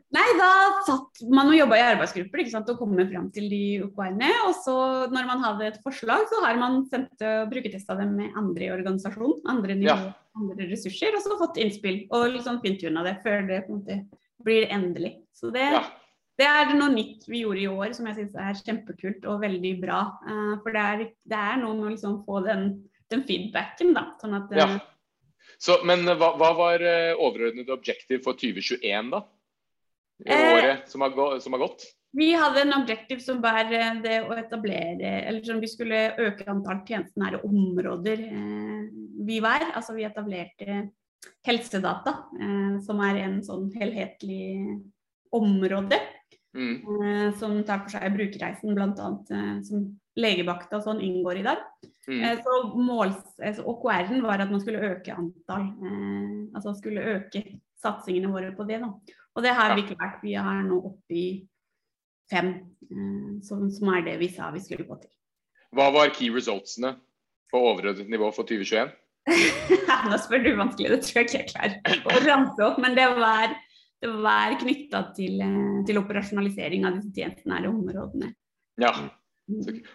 Nei, 0.08 0.24
da 0.38 0.50
satt 0.86 1.20
man 1.28 1.50
og 1.50 1.56
jobba 1.58 1.76
i 1.76 1.84
arbeidsgrupper 1.84 2.40
ikke 2.40 2.52
sant, 2.54 2.70
og 2.72 2.78
kom 2.80 2.94
fram 2.96 3.26
til 3.32 3.50
de 3.52 3.60
OKR-ene. 3.84 4.30
Og 4.46 4.54
så 4.56 4.76
når 5.12 5.28
man 5.28 5.44
hadde 5.44 5.66
et 5.68 5.76
forslag, 5.84 6.24
så 6.30 6.40
har 6.46 6.56
man 6.60 6.80
sendt 6.88 7.24
og 7.28 7.50
brukertesta 7.52 7.98
dem 7.98 8.14
med 8.16 8.38
andre 8.40 8.70
i 8.70 8.72
organisasjonen. 8.72 9.42
Andre 9.52 9.76
nivå, 9.76 9.92
ja. 9.92 10.14
andre 10.40 10.70
ressurser. 10.72 11.12
Og 11.12 11.26
så 11.26 11.38
fått 11.42 11.60
innspill 11.60 12.00
og 12.08 12.24
liksom 12.38 12.62
fintuna 12.64 13.04
det 13.04 13.18
før 13.26 13.44
det 13.50 13.62
på 13.66 13.74
en 13.74 13.82
måte 13.82 14.00
blir 14.48 14.68
endelig. 14.72 15.18
Så 15.36 15.52
det, 15.52 15.68
ja. 15.76 15.84
det 16.40 16.50
er 16.54 16.76
noe 16.78 16.88
nytt 16.94 17.28
vi 17.28 17.44
gjorde 17.44 17.66
i 17.66 17.68
år 17.68 17.96
som 17.98 18.08
jeg 18.08 18.22
syns 18.22 18.42
er 18.48 18.64
kjempekult 18.64 19.28
og 19.28 19.44
veldig 19.44 19.76
bra. 19.84 20.02
Uh, 20.24 20.54
for 20.64 20.72
det 20.72 20.88
er, 20.88 21.08
det 21.28 21.46
er, 21.52 21.56
noe 21.60 21.76
med 21.76 21.90
å 21.90 21.96
liksom 21.98 22.22
få 22.24 22.46
den, 22.48 22.70
den 23.12 23.28
feedbacken, 23.28 23.92
da. 23.98 24.14
Sånn 24.24 24.40
at, 24.40 24.56
ja. 24.56 24.72
Så, 25.60 25.82
men 25.84 26.08
hva, 26.08 26.38
hva 26.38 26.54
var 26.56 26.80
overordnet 27.18 27.68
objektiv 27.74 28.24
for 28.24 28.40
2021, 28.40 29.12
da? 29.12 29.28
Eh, 30.26 30.52
året 30.54 30.90
som 30.90 31.00
har, 31.00 31.38
som 31.40 31.52
har, 31.52 31.60
gått? 31.60 31.84
Vi 32.12 32.32
hadde 32.32 32.62
en 32.62 32.74
objektiv 32.80 33.20
som 33.22 33.40
var 33.44 33.68
eh, 33.72 34.00
det 34.02 34.18
å 34.26 34.36
etablere 34.38 35.12
Eller 35.28 35.44
som 35.44 35.60
vi 35.60 35.70
skulle 35.70 36.12
øke 36.18 36.48
antall 36.50 36.82
tjenestenære 36.88 37.42
områder. 37.46 38.24
Eh, 38.28 38.86
VIVær. 39.28 39.70
Altså 39.74 39.96
vi 39.96 40.06
etablerte 40.08 40.84
helsedata, 41.44 42.12
som 42.86 43.00
er 43.02 43.16
en 43.24 43.40
sånn 43.42 43.64
helhetlig 43.74 44.78
område. 45.34 45.98
Mm. 46.54 47.32
Som 47.40 47.56
tar 47.66 47.82
for 47.82 47.92
seg 47.92 48.14
brukerreisen, 48.14 48.76
bl.a. 48.76 49.08
Som 49.66 49.88
legevakta 50.18 50.78
og 50.78 50.86
sånn 50.86 51.02
inngår 51.04 51.40
i 51.40 51.44
der. 51.48 51.64
Mm. 52.06 52.22
Så 52.44 52.54
måls, 52.78 53.18
OKR-en 53.58 54.22
var 54.24 54.44
at 54.44 54.52
man 54.54 54.62
skulle 54.62 54.94
øke 54.94 55.16
antall, 55.18 55.66
altså 56.54 56.76
skulle 56.78 57.04
øke 57.16 57.42
satsingene 57.82 58.30
våre 58.32 58.54
på 58.56 58.66
det. 58.68 58.80
Da. 58.84 59.18
Og 59.38 59.44
det 59.46 59.54
har 59.54 59.76
vi 59.76 59.84
ikke 59.84 59.94
klart. 60.00 60.18
Vi 60.24 60.34
er 60.34 60.64
nå 60.66 60.80
oppe 60.90 61.14
i 61.14 61.26
fem, 62.30 62.50
eh, 62.90 63.36
som, 63.46 63.68
som 63.70 63.92
er 63.94 64.02
det 64.08 64.16
vi 64.18 64.32
sa 64.34 64.50
vi 64.50 64.62
skulle 64.64 64.86
gå 64.88 64.96
til. 64.98 65.12
Hva 65.76 65.92
var 65.94 66.10
key 66.16 66.32
resultsene 66.34 66.96
på 67.52 67.60
overordnet 67.70 68.10
nivå 68.10 68.32
for 68.34 68.48
2021? 68.48 68.90
Nå 70.08 70.18
spør 70.20 70.42
du 70.42 70.50
vanskelig, 70.56 70.90
det 70.90 71.00
tror 71.04 71.20
jeg 71.20 71.28
ikke 71.28 71.38
jeg 71.38 71.48
klarer 71.52 72.04
å 72.08 72.22
ramse 72.24 72.64
opp. 72.66 72.80
Men 72.82 72.96
det 72.98 73.06
var, 73.18 73.54
det 74.02 74.10
var 74.24 74.56
knytta 74.58 75.04
til, 75.16 75.38
eh, 75.44 75.78
til 75.86 76.00
operasjonalisering 76.02 76.88
av 76.88 76.98
disse 76.98 77.14
tjenestenære 77.14 77.70
områdene. 77.70 78.32
Ja. 78.82 78.92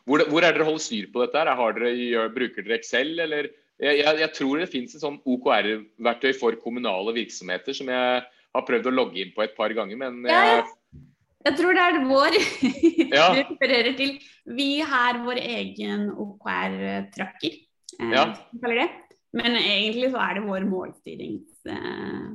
Hvor, 0.08 0.24
hvor 0.32 0.46
er 0.46 0.56
dere 0.56 0.66
holder 0.70 0.86
styr 0.86 1.12
på 1.12 1.26
dette? 1.26 1.42
her? 1.42 1.52
Har 1.60 1.76
dere, 1.76 2.30
bruker 2.34 2.64
dere 2.64 2.80
Excel, 2.80 3.12
eller 3.22 3.52
jeg, 3.82 4.00
jeg, 4.00 4.22
jeg 4.22 4.32
tror 4.38 4.62
det 4.62 4.72
finnes 4.72 4.96
et 4.96 5.04
sånn 5.04 5.20
OKR-verktøy 5.28 6.32
for 6.40 6.56
kommunale 6.64 7.14
virksomheter 7.18 7.76
som 7.76 7.92
jeg 7.92 8.24
har 8.56 8.66
prøvd 8.68 8.90
å 8.90 8.94
logge 8.94 9.22
inn 9.24 9.34
på 9.36 9.44
et 9.46 9.56
par 9.58 9.74
ganger, 9.74 9.98
men 9.98 10.22
Ja, 10.30 10.42
jeg, 10.46 10.64
jeg, 10.64 11.04
jeg 11.48 11.58
tror 11.60 11.74
det 11.78 11.84
er 11.88 12.00
vår 12.08 12.38
Ja. 13.18 13.28
du 13.34 13.40
refererer 13.42 13.96
til. 13.98 14.14
Vi 14.58 14.70
har 14.82 15.20
vår 15.26 15.40
egen 15.42 16.10
OKR-tracker, 16.12 17.58
eh, 18.00 18.12
Ja. 18.14 18.26
kaller 18.62 18.84
det. 18.84 18.90
Men 19.34 19.56
egentlig 19.58 20.12
så 20.14 20.22
er 20.22 20.36
det 20.40 20.46
vår 20.48 20.66
målstyrings... 20.70 21.66
Eh, 21.66 22.32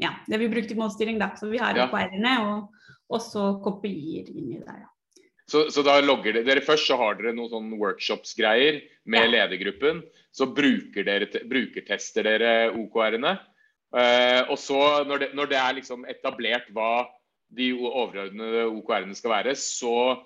ja, 0.00 0.10
det 0.28 0.38
vi 0.42 0.48
bruker 0.52 0.68
til 0.68 0.76
målstyring, 0.80 1.18
da. 1.20 1.30
Så 1.36 1.48
vi 1.50 1.58
har 1.60 1.76
Ja. 1.76 1.86
OKR-ene, 1.88 2.34
og 2.44 2.72
også 3.16 3.60
KPI-er 3.64 4.28
inni 4.32 4.58
der. 4.60 4.82
Da. 4.84 4.90
så, 5.48 5.68
så 5.70 5.82
da 5.86 6.00
logger 6.00 6.32
dere, 6.34 6.44
dere 6.44 6.60
Først 6.64 6.88
så 6.90 6.96
har 6.98 7.14
dere 7.20 7.32
noen 7.36 7.48
sånn 7.52 7.70
workshops-greier 7.78 8.80
med 9.06 9.24
Ja. 9.28 9.46
ledergruppen. 9.46 10.02
Så 10.32 10.48
bruker 10.52 11.04
dere, 11.06 11.28
brukertester 11.48 12.24
dere 12.26 12.72
OKR-ene. 12.76 13.38
Eh, 13.96 14.42
og 14.52 14.58
så, 14.60 14.80
når 15.08 15.22
det, 15.22 15.28
når 15.38 15.52
det 15.52 15.58
er 15.60 15.76
liksom 15.78 16.04
etablert 16.10 16.66
hva 16.76 17.06
de 17.56 17.70
overordnede 17.76 18.66
OKR-ene 18.68 19.16
skal 19.16 19.38
være, 19.38 19.54
så 19.58 20.16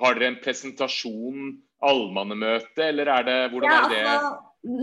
har 0.00 0.16
dere 0.16 0.30
en 0.32 0.38
presentasjon, 0.40 1.50
allmannemøte, 1.84 2.84
eller 2.84 3.08
er 3.08 3.26
det 3.26 3.36
Hvordan 3.52 3.72
Ja, 3.72 3.82
er 3.84 3.92
det? 3.92 4.00
altså, 4.06 4.32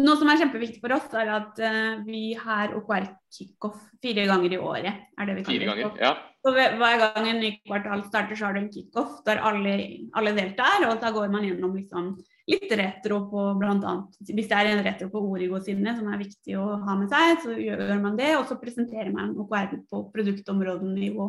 noe 0.05 0.17
som 0.17 0.29
er 0.29 0.39
kjempeviktig 0.41 0.81
for 0.81 0.95
oss, 0.95 1.09
er 1.13 1.29
at 1.35 1.59
uh, 1.61 2.05
vi 2.05 2.31
har 2.37 2.73
OKR 2.77 3.05
kickoff 3.33 3.77
fire 4.01 4.25
ganger 4.29 4.55
i 4.55 4.61
året. 4.61 5.03
er 5.17 5.29
det 5.29 5.35
vi 5.37 5.43
kan 5.43 5.53
Fire 5.53 5.69
ganger? 5.69 5.91
Ja. 6.01 6.13
Så 6.45 6.53
hver 6.55 6.77
hver 6.79 7.01
gang 7.03 7.29
en 7.29 7.41
ny 7.43 7.51
kvartal 7.65 8.03
starter, 8.07 8.37
så 8.37 8.47
har 8.47 8.57
du 8.57 8.63
en 8.63 8.73
kickoff 8.73 9.21
der 9.25 9.41
alle, 9.45 9.75
alle 10.15 10.33
deltar. 10.37 10.85
Og 10.89 11.01
da 11.01 11.11
går 11.13 11.29
man 11.33 11.45
gjennom 11.45 11.75
liksom 11.77 12.15
litt 12.47 12.71
retro 12.79 13.19
på 13.31 13.41
bl.a. 13.59 13.93
Hvis 14.23 14.47
det 14.47 14.55
er 14.57 14.69
en 14.71 14.83
retro 14.85 15.09
på 15.11 15.21
Origo 15.33 15.59
sine 15.63 15.93
som 15.97 16.07
er 16.13 16.21
viktig 16.21 16.55
å 16.59 16.77
ha 16.85 16.95
med 16.99 17.09
seg, 17.11 17.41
så 17.43 17.55
gjør 17.59 17.97
man 18.03 18.15
det. 18.19 18.29
Og 18.39 18.45
så 18.47 18.55
presenterer 18.61 19.11
man 19.13 19.33
OKR 19.35 19.73
på 19.91 20.05
produktområdenivå. 20.13 21.27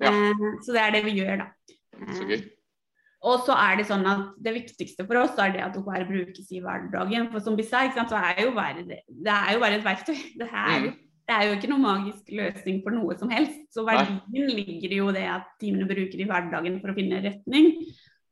Ja. 0.00 0.12
Eh, 0.12 0.46
så 0.62 0.76
det 0.76 0.84
er 0.84 0.94
det 0.94 1.04
vi 1.08 1.16
gjør, 1.20 1.42
da. 1.42 1.48
Så 2.14 2.22
Eh, 2.22 2.28
gøy. 2.30 2.44
og 3.26 3.40
så 3.42 3.56
er 3.58 3.76
det 3.80 3.86
sånn 3.88 4.06
at 4.06 4.28
det 4.40 4.52
viktigste 4.54 5.04
for 5.08 5.16
oss 5.24 5.34
er 5.42 5.50
det 5.56 5.64
at 5.64 5.76
OKR 5.76 6.04
brukes 6.06 6.52
i 6.54 6.60
hverdagen. 6.62 7.32
For 7.32 7.40
som 7.42 7.56
vi 7.58 7.64
sa, 7.66 7.82
så 7.90 8.14
er 8.22 8.44
jo 8.44 8.52
bare 8.54 8.84
det, 8.86 9.00
det 9.10 9.34
er 9.34 9.54
jo 9.54 9.60
bare 9.64 9.80
et 9.80 9.84
verktøy. 9.84 10.14
Det 10.38 10.46
er, 10.46 10.80
Mm. 10.86 10.94
det 11.26 11.34
er 11.34 11.42
jo 11.48 11.56
ikke 11.58 11.68
noen 11.72 11.82
magisk 11.82 12.30
løsning 12.30 12.82
for 12.84 12.90
noe 12.94 13.18
som 13.18 13.28
helst. 13.28 13.58
Så 13.74 13.84
verdien 13.84 14.22
ligger 14.54 14.92
i 14.92 15.00
jo 15.02 15.10
det 15.10 15.26
at 15.26 15.50
teamene 15.60 15.88
bruker 15.88 16.14
i 16.22 16.24
hverdagen 16.30 16.80
for 16.80 16.92
å 16.92 16.94
finne 16.94 17.18
retning. 17.26 17.74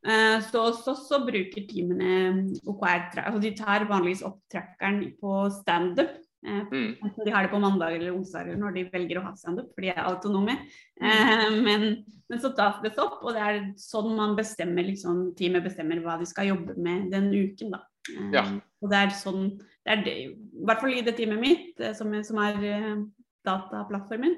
Eh, 0.05 0.41
Så 0.45 0.61
også 0.61 0.95
så 0.99 1.19
bruker 1.27 1.65
teamene 1.67 2.53
OKR 2.67 3.23
altså 3.25 3.41
De 3.43 3.51
tar 3.57 3.87
vanligvis 3.89 4.23
opp 4.27 4.41
trackeren 4.53 5.01
på 5.21 5.51
standup. 5.63 6.11
eh, 6.47 6.63
Mm. 6.71 6.95
De 7.25 7.31
har 7.33 7.43
det 7.43 7.51
på 7.51 7.59
mandag 7.61 7.95
eller 7.97 8.13
onsdag 8.15 8.57
når 8.57 8.75
de 8.75 8.85
velger 8.93 9.19
å 9.19 9.25
ha 9.25 9.33
standup, 9.35 9.73
for 9.75 9.83
de 9.83 9.89
er 9.89 10.05
autonome. 10.05 10.55
Mm. 11.03 11.65
men, 11.65 12.05
men 12.31 12.39
så 12.39 12.55
tas 12.55 12.81
det 12.83 12.93
opp, 12.99 13.19
og 13.25 13.35
det 13.35 13.43
er 13.43 13.73
sånn 13.77 14.15
man 14.17 14.37
bestemmer 14.37 14.85
liksom, 14.87 15.35
teamet 15.35 15.65
bestemmer 15.65 16.01
hva 16.05 16.19
de 16.21 16.27
skal 16.27 16.47
jobbe 16.53 16.77
med 16.79 17.11
den 17.11 17.33
uken. 17.33 17.71
Da. 17.73 17.81
Eh, 18.13 18.31
Ja. 18.33 18.45
Og 18.83 18.91
det 18.91 18.99
er 18.99 19.09
sånn 19.11 19.59
det 19.59 19.91
er 19.93 20.03
det, 20.05 20.15
I 20.27 20.65
hvert 20.67 20.81
fall 20.81 20.93
i 20.95 21.01
det 21.03 21.17
teamet 21.17 21.41
mitt, 21.41 21.81
eh, 21.81 21.93
som 21.95 22.13
er, 22.15 22.23
som 22.23 22.39
er 22.39 22.63
eh, 22.63 22.97
dataplattformen, 23.45 24.37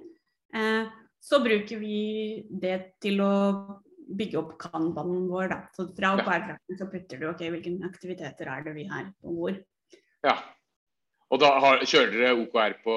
eh, 0.55 0.87
så 1.21 1.41
bruker 1.43 1.79
vi 1.81 2.45
det 2.49 2.95
til 3.03 3.19
å 3.21 3.81
bygge 4.19 4.39
opp 4.41 4.55
kanbanen 4.61 5.27
vår. 5.31 5.49
Da. 5.53 5.59
Så 5.77 5.89
fra 5.97 6.15
bærekraften 6.21 6.79
så 6.79 6.89
putter 6.93 7.21
du 7.21 7.27
ok, 7.31 7.43
hvilke 7.55 7.75
aktiviteter 7.89 8.53
er 8.53 8.65
det 8.67 8.77
vi 8.77 8.87
har, 8.91 9.11
og 9.25 9.41
hvor. 9.41 9.59
Ja. 10.27 10.37
Og 11.29 11.41
da 11.43 11.51
har, 11.61 11.83
kjører 11.85 12.15
dere 12.15 12.37
OKR 12.41 12.79
på 12.85 12.95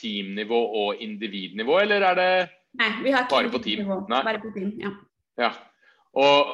teamnivå 0.00 0.60
og 0.82 1.02
individnivå, 1.04 1.82
eller 1.82 2.06
er 2.12 2.16
det 2.18 2.30
Nei, 2.78 2.88
vi 3.02 3.12
har 3.12 3.26
Bare 3.30 3.50
på 3.50 3.60
team? 3.64 3.82
nivå, 3.82 3.98
Nei. 4.12 4.20
Bare 4.24 4.40
på 4.42 4.52
team, 4.54 4.72
ja. 4.80 4.92
Ja. 5.40 5.48
Og, 6.20 6.50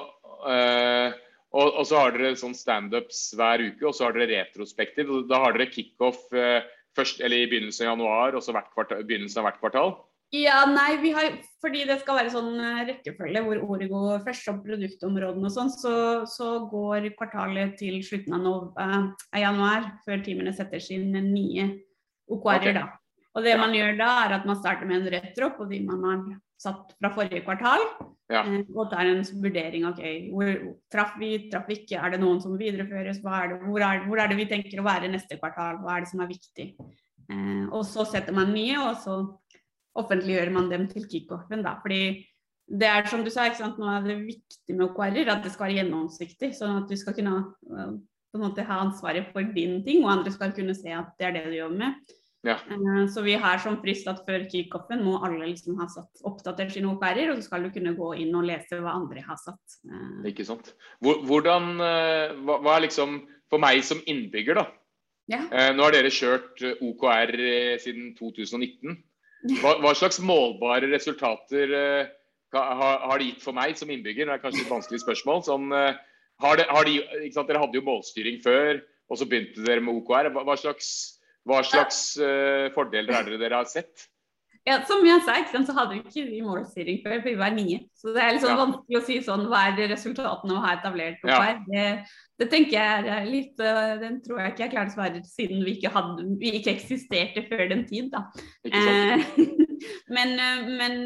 øh, 0.48 1.14
og, 1.54 1.66
og 1.80 1.86
så 1.88 2.00
har 2.00 2.14
dere 2.14 2.34
sånn 2.38 2.54
standups 2.56 3.26
hver 3.36 3.62
uke, 3.62 3.86
og 3.90 3.96
så 3.96 4.08
har 4.08 4.16
dere 4.16 4.40
retrospektiv. 4.40 5.10
Da 5.30 5.42
har 5.42 5.56
dere 5.56 5.70
kickoff 5.72 6.22
øh, 6.32 6.62
først, 6.96 7.20
eller 7.20 7.42
i 7.44 7.48
begynnelsen 7.50 7.86
av 7.86 7.94
januar, 7.94 8.38
og 8.38 8.46
så 8.46 8.54
hvert 8.54 8.70
kvartal, 8.74 9.04
begynnelsen 9.06 9.42
av 9.42 9.48
hvert 9.48 9.60
kvartal. 9.62 9.94
Ja, 10.34 10.64
nei, 10.70 10.96
vi 11.02 11.12
har, 11.14 11.30
fordi 11.64 11.84
det 11.88 11.96
skal 12.02 12.18
være 12.20 12.32
sånn 12.34 12.52
eh, 12.60 12.82
rekkefølge 12.90 13.42
hvor 13.46 13.62
ordet 13.64 13.88
går 13.90 14.22
først, 14.26 14.50
og 14.52 14.60
produktområdene 14.66 15.48
og 15.48 15.54
sånn, 15.54 15.72
så, 15.72 15.94
så 16.28 16.50
går 16.70 17.08
kvartalet 17.18 17.74
til 17.80 17.98
slutten 18.04 18.36
av, 18.36 18.44
nov 18.44 18.82
eh, 18.84 19.40
januar, 19.42 19.88
før 20.04 20.22
teamene 20.26 20.52
setter 20.56 20.82
sine 20.84 21.24
nye 21.24 21.70
OKR-er. 22.28 22.68
Ok. 22.68 22.74
da. 22.76 22.86
Og 23.34 23.42
det 23.42 23.54
man 23.58 23.72
gjør 23.74 23.96
da, 23.98 24.10
er 24.26 24.36
at 24.36 24.44
man 24.46 24.58
starter 24.60 24.86
med 24.86 25.00
en 25.00 25.12
retro 25.16 25.48
på 25.56 25.66
de 25.70 25.80
man 25.88 26.04
har 26.06 26.26
satt 26.64 26.92
fra 27.00 27.10
forrige 27.16 27.42
kvartal, 27.46 27.82
Ja. 28.32 28.40
eh, 28.46 28.62
og 28.72 28.90
tar 28.92 29.04
en 29.10 29.24
vurdering. 29.42 29.84
ok, 29.88 30.02
hvor 30.32 30.52
Traff 30.92 31.16
vi, 31.20 31.50
traff 31.50 31.66
vi 31.68 31.80
ikke, 31.82 31.98
er 32.00 32.14
det 32.14 32.20
noen 32.22 32.40
som 32.40 32.54
videreføres, 32.56 33.18
er 33.24 33.48
det, 33.52 33.58
hvor, 33.66 33.80
er, 33.84 34.04
hvor 34.06 34.20
er 34.22 34.28
det 34.30 34.38
vi 34.38 34.46
tenker 34.48 34.80
å 34.80 34.86
være 34.86 35.10
neste 35.12 35.36
kvartal, 35.40 35.82
hva 35.82 35.96
er 35.96 36.04
det 36.06 36.12
som 36.12 36.20
er 36.24 36.30
viktig? 36.30 36.68
Eh, 37.32 37.64
og 37.72 37.84
så 37.88 38.04
setter 38.08 38.32
man 38.36 38.52
nye, 38.52 38.78
og 38.80 38.96
så 39.00 39.18
offentliggjør 40.00 40.50
man 40.54 40.70
dem 40.72 40.88
til 40.90 41.06
kickoffen. 41.10 41.62
da, 41.62 41.76
fordi 41.82 42.24
det 42.64 42.88
er 42.88 43.06
som 43.06 43.22
du 43.24 43.30
sa, 43.30 43.44
ikke 43.46 43.60
sant, 43.60 43.78
nå 43.78 43.86
er 43.92 44.04
det 44.06 44.18
viktig 44.24 44.74
med 44.74 44.86
OKR-er, 44.88 45.28
at 45.28 45.44
det 45.44 45.52
skal 45.52 45.68
være 45.68 45.82
gjennomsiktig. 45.82 46.54
Sånn 46.56 46.82
at 46.82 46.88
du 46.88 46.96
skal 46.96 47.16
kunne 47.16 47.36
øh, 47.44 47.96
på 48.32 48.40
en 48.40 48.44
måte 48.46 48.64
ha 48.66 48.80
ansvaret 48.86 49.28
for 49.32 49.46
din 49.54 49.82
ting, 49.84 50.02
og 50.04 50.12
andre 50.14 50.32
skal 50.32 50.54
kunne 50.56 50.74
se 50.76 50.94
at 50.96 51.12
det 51.20 51.28
er 51.28 51.34
det 51.36 51.48
du 51.52 51.58
jobber 51.58 51.82
med. 51.84 52.14
Ja. 52.44 52.58
Eh, 52.68 53.06
Så 53.08 53.22
vi 53.24 53.34
har 53.40 53.58
som 53.58 53.78
frist 53.80 54.08
at 54.10 54.24
før 54.26 54.44
kickoffen 54.50 55.04
må 55.04 55.16
alle 55.24 55.46
liksom 55.48 55.78
ha 55.80 55.86
satt, 55.88 56.10
oppdatert 56.28 56.72
sine 56.74 56.90
OKR-er, 56.92 57.32
og 57.32 57.38
så 57.40 57.48
skal 57.48 57.64
du 57.64 57.70
kunne 57.72 57.94
gå 57.96 58.10
inn 58.20 58.34
og 58.36 58.44
lese 58.48 58.80
hva 58.80 58.96
andre 58.98 59.22
har 59.24 59.38
satt. 59.40 59.78
Eh, 59.88 60.30
Ikke 60.32 60.44
sant? 60.44 60.74
Hvordan, 61.00 61.70
eh, 61.80 62.34
hva, 62.44 62.60
hva 62.60 62.76
er 62.76 62.88
liksom 62.88 63.22
For 63.52 63.60
meg 63.60 63.84
som 63.84 64.00
innbygger, 64.08 64.56
da. 64.56 64.62
Ja. 65.30 65.44
Eh, 65.52 65.70
nå 65.76 65.84
har 65.84 65.92
dere 65.94 66.10
kjørt 66.10 66.62
eh, 66.64 66.80
OKR 66.82 67.30
eh, 67.38 67.74
siden 67.78 68.14
2019. 68.16 68.96
Hva, 69.44 69.74
hva 69.82 69.92
slags 69.96 70.20
målbare 70.24 70.88
resultater 70.88 71.72
uh, 71.76 72.12
har, 72.54 73.02
har 73.04 73.20
det 73.20 73.32
gitt 73.32 73.44
for 73.44 73.56
meg 73.56 73.76
som 73.76 73.90
innbygger? 73.92 74.30
Det 74.30 74.36
er 74.38 74.42
kanskje 74.42 74.64
et 74.64 74.72
vanskelig 74.72 75.02
spørsmål. 75.02 75.42
Sånn, 75.44 75.68
uh, 75.74 75.92
har 76.44 76.60
det, 76.60 76.68
har 76.70 76.88
de? 76.88 76.96
Dere 77.34 77.60
hadde 77.60 77.78
jo 77.78 77.84
målstyring 77.86 78.40
før, 78.44 78.80
og 79.10 79.20
så 79.20 79.28
begynte 79.28 79.66
dere 79.66 79.84
med 79.84 80.00
OKR. 80.00 80.30
Hva, 80.32 80.46
hva 80.48 80.56
slags, 80.60 80.88
hva 81.48 81.60
slags 81.66 82.00
uh, 82.22 82.72
fordeler 82.76 83.18
er 83.20 83.28
det 83.34 83.42
dere 83.42 83.60
har 83.60 83.68
sett? 83.70 84.08
Ja, 84.64 84.78
som 84.88 85.02
jeg 85.04 85.20
sa, 85.26 85.34
så 85.52 85.74
hadde 85.76 85.98
vi 85.98 86.00
ikke 86.00 86.30
vi 86.30 86.38
målstyring 86.40 87.02
før, 87.04 87.18
for 87.18 87.28
vi 87.28 87.36
var 87.36 87.52
nye. 87.52 87.82
Så 88.00 88.14
det 88.14 88.22
er 88.22 88.30
litt 88.32 88.44
sånn 88.44 88.54
Ja. 88.54 88.62
vanskelig 88.62 88.96
å 88.96 89.04
si 89.04 89.18
sånn, 89.20 89.44
hva 89.50 89.60
er 89.68 89.90
resultatene 89.90 90.56
å 90.56 90.62
ha 90.64 90.70
etablert 90.78 91.20
Ja. 91.20 91.36
OKR? 91.36 91.58
Det, 91.68 91.84
det 92.40 92.48
tenker 92.50 92.72
jeg 92.72 93.08
er 93.12 93.26
litt, 93.28 93.60
øh, 93.60 94.00
den 94.00 94.22
tror 94.24 94.40
jeg 94.40 94.52
ikke 94.52 94.64
jeg 94.64 94.72
klarer 94.72 94.88
å 94.88 94.94
svare 94.94 95.22
siden 95.28 95.64
vi 95.64 95.76
ikke, 95.76 95.92
hadde, 95.92 96.24
vi 96.40 96.54
ikke 96.56 96.72
eksisterte 96.72 97.44
før 97.50 97.68
den 97.68 97.84
tid, 97.84 98.10
da. 98.10 98.24
Eh, 98.64 99.20
men, 100.16 100.32
øh, 100.40 100.64
men 100.80 100.96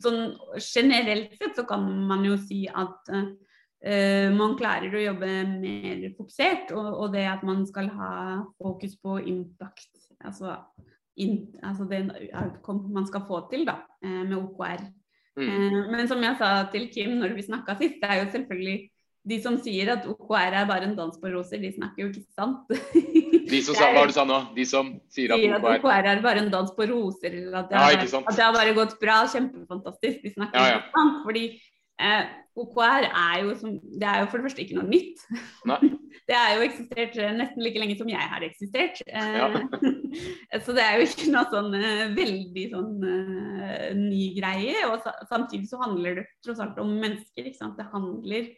sånn 0.00 0.32
generelt 0.56 1.36
sett 1.36 1.54
så 1.54 1.68
kan 1.68 1.84
man 2.08 2.24
jo 2.24 2.36
si 2.36 2.66
at 2.68 3.12
Uh, 3.82 4.30
man 4.30 4.52
klarer 4.54 4.92
å 4.94 5.00
jobbe 5.02 5.28
mer 5.58 6.04
fokusert, 6.14 6.70
og, 6.70 7.00
og 7.02 7.08
det 7.16 7.24
at 7.26 7.40
man 7.42 7.64
skal 7.66 7.88
ha 7.90 8.10
fokus 8.62 8.94
på 8.94 9.16
impact, 9.26 9.90
altså 10.22 10.52
in, 11.20 11.46
altså 11.62 11.84
den 11.90 12.10
outcome 12.32 12.88
man 12.94 13.06
skal 13.06 13.24
få 13.28 13.42
til 13.50 13.66
da, 13.68 13.80
eh, 14.04 14.22
med 14.24 14.36
OKR. 14.38 14.82
Mm. 15.36 15.48
Eh, 15.48 15.90
Men 15.92 16.08
som 16.08 16.22
jeg 16.22 16.36
sa 16.38 16.64
til 16.72 16.88
Kim 16.92 17.18
når 17.20 17.34
vi 17.36 17.42
snakka 17.46 17.76
sist, 17.78 18.00
det 18.00 18.08
er 18.10 18.24
jo 18.24 18.30
selvfølgelig 18.32 18.88
de 19.24 19.36
som 19.42 19.56
sier 19.62 19.92
at 19.92 20.06
OKR 20.10 20.56
er 20.58 20.66
bare 20.66 20.88
en 20.88 20.96
dans 20.98 21.14
på 21.20 21.30
roser, 21.30 21.60
de 21.62 21.70
snakker 21.72 22.02
jo 22.02 22.08
ikke 22.10 22.24
sant. 22.34 22.66
De 23.52 23.58
som 23.60 23.76
sa, 23.76 23.90
hva 23.92 24.06
du 24.08 24.12
sa 24.16 24.22
nå? 24.24 24.38
De 24.56 24.64
som 24.64 24.86
sier 25.12 25.32
at 25.34 25.38
sier 25.38 25.52
at 25.52 25.60
OKR 25.60 25.82
OKR 25.84 26.06
er 26.08 26.22
bare 26.24 26.40
en 26.40 26.50
dans 26.50 26.70
på 26.72 26.86
roser, 26.88 27.34
eller 27.36 27.58
at 27.60 27.68
det, 27.68 27.76
Ja, 27.76 27.82
har, 27.84 27.92
ikke 28.00 28.22
at 28.22 28.36
det 28.38 28.44
har 28.46 28.54
bare 28.56 28.72
gått 28.74 28.94
bra, 29.02 29.18
kjempefantastisk. 29.28 30.22
De 30.24 30.32
snakker 30.32 30.56
Ja, 30.58 30.64
ja. 30.70 30.78
ikke 30.80 30.96
sant. 30.96 31.18
Fordi 31.26 31.42
eh, 32.02 32.30
OKR 32.52 33.06
er 33.08 33.36
jo, 33.40 33.52
som, 33.56 33.76
det 33.80 34.08
er 34.08 34.20
jo 34.20 34.28
for 34.28 34.38
det 34.38 34.46
første 34.46 34.64
ikke 34.64 34.76
noe 34.76 34.88
nytt. 34.90 35.26
Nei. 35.68 35.82
Det 36.28 36.36
har 36.38 36.52
jo 36.54 36.62
eksistert 36.66 37.16
eh, 37.18 37.32
nesten 37.34 37.64
like 37.64 37.80
lenge 37.80 37.96
som 37.98 38.10
jeg 38.10 38.28
har 38.32 38.44
eksistert. 38.46 39.00
Eh, 39.08 39.38
Ja. 39.40 39.46
så 40.64 40.74
det 40.76 40.84
er 40.84 41.00
jo 41.00 41.06
ikke 41.08 41.30
noe 41.32 41.48
sånn 41.50 41.74
eh, 41.74 42.12
veldig 42.14 42.66
sånn 42.70 42.92
uh, 43.02 43.88
ny 43.98 44.20
greie. 44.36 44.84
Og 44.90 45.00
sa, 45.02 45.16
samtidig 45.30 45.70
så 45.72 45.80
handler 45.82 46.20
det 46.20 46.26
tross 46.44 46.60
alt 46.62 46.78
om 46.82 46.92
mennesker. 47.02 47.48
Ikke 47.48 47.58
sant? 47.58 47.80
Det 47.80 47.88
handler 47.90 48.52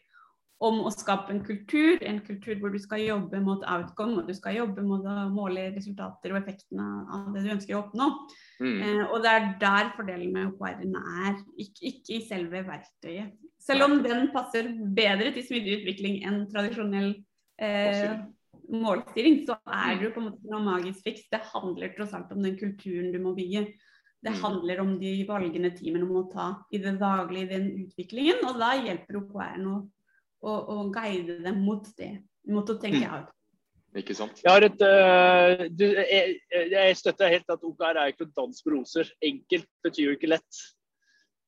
om 0.65 0.83
å 0.87 0.93
skape 0.93 1.33
en 1.33 1.43
kultur, 1.47 2.03
en 2.05 2.21
kultur 2.27 2.59
hvor 2.61 2.75
du 2.75 2.81
skal 2.83 3.03
jobbe 3.05 3.41
mot 3.43 3.65
outcome, 3.71 4.21
og 4.21 4.29
du 4.29 4.37
skal 4.37 4.59
jobbe 4.59 4.85
mot 4.87 5.07
å 5.07 5.29
måle 5.33 5.71
resultater 5.75 6.35
og 6.35 6.43
effektene 6.43 6.87
av 7.15 7.33
det 7.35 7.47
du 7.47 7.55
ønsker 7.57 7.79
å 7.79 7.85
oppnå. 7.85 8.11
Mm. 8.61 8.77
Eh, 8.83 9.03
og 9.11 9.23
det 9.25 9.31
er 9.33 9.47
der 9.61 9.91
fordelen 9.97 10.33
med 10.33 10.53
OKR-ene 10.53 11.01
er, 11.27 11.41
ikke, 11.59 11.89
ikke 11.91 12.15
i 12.19 12.23
selve 12.29 12.61
verktøyet. 12.69 13.33
Selv 13.65 13.87
om 13.89 13.97
den 14.05 14.29
passer 14.35 14.69
bedre 14.95 15.33
til 15.35 15.43
smidig 15.47 15.81
utvikling 15.81 16.21
enn 16.29 16.45
tradisjonell 16.53 17.15
eh, 17.59 18.21
målstyring, 18.71 19.41
så 19.49 19.57
er 19.67 19.97
det 19.99 20.07
jo 20.09 20.13
på 20.15 20.23
en 20.23 20.29
måte 20.31 20.53
noe 20.53 20.63
magisk 20.67 21.03
fiks. 21.07 21.27
Det 21.33 21.41
handler 21.51 21.95
tross 21.97 22.15
alt 22.17 22.33
om 22.37 22.45
den 22.45 22.57
kulturen 22.61 23.11
du 23.15 23.19
må 23.25 23.35
bygge. 23.37 23.67
Det 24.25 24.33
Mm. 24.33 24.41
handler 24.41 24.81
om 24.81 24.93
de 25.01 25.11
valgene 25.29 25.71
teamene 25.77 26.07
må 26.09 26.23
ta 26.33 26.47
i 26.73 26.79
det 26.79 26.95
daglige 27.01 27.45
i 27.45 27.51
den 27.51 27.67
utviklingen, 27.85 28.45
og 28.49 28.57
da 28.63 28.71
hjelper 28.81 29.19
OKR-en 29.21 29.67
å, 29.69 29.75
å, 30.45 30.53
å 30.73 30.77
guide 30.95 31.43
dem 31.45 31.59
mot 31.61 31.85
det, 31.99 32.23
mot 32.49 32.65
å 32.71 32.79
tenke 32.81 33.05
Mm. 33.05 33.13
out. 33.13 33.34
Ikke 33.95 34.15
sant? 34.19 34.41
Jeg, 34.43 34.51
har 34.51 34.65
et, 34.67 34.81
uh, 34.83 35.67
du, 35.71 35.85
jeg, 35.87 36.39
jeg 36.73 36.97
støtter 36.99 37.31
helt 37.31 37.53
at 37.53 37.63
OKR 37.63 38.01
er 38.01 38.11
ikke 38.11 38.27
noen 38.27 38.35
dans 38.41 38.65
på 38.65 38.73
roser. 38.75 39.11
Enkelt 39.23 39.69
betyr 39.87 40.09
jo 40.09 40.17
ikke 40.17 40.33
lett. 40.33 40.63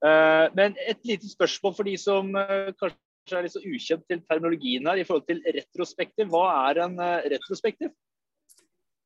Uh, 0.05 0.47
men 0.55 0.77
et 0.87 1.01
lite 1.09 1.27
spørsmål 1.33 1.75
for 1.75 1.89
de 1.89 1.97
som 1.99 2.29
uh, 2.39 2.71
kanskje 2.79 3.39
er 3.39 3.47
litt 3.47 3.57
så 3.57 3.63
ukjent 3.67 4.05
til 4.07 4.21
terminologien 4.29 4.87
her 4.87 5.01
i 5.03 5.07
forhold 5.09 5.27
til 5.27 5.43
retrospektiv. 5.57 6.31
Hva 6.31 6.45
er 6.69 6.85
en 6.85 7.01
retrospektiv? 7.33 7.91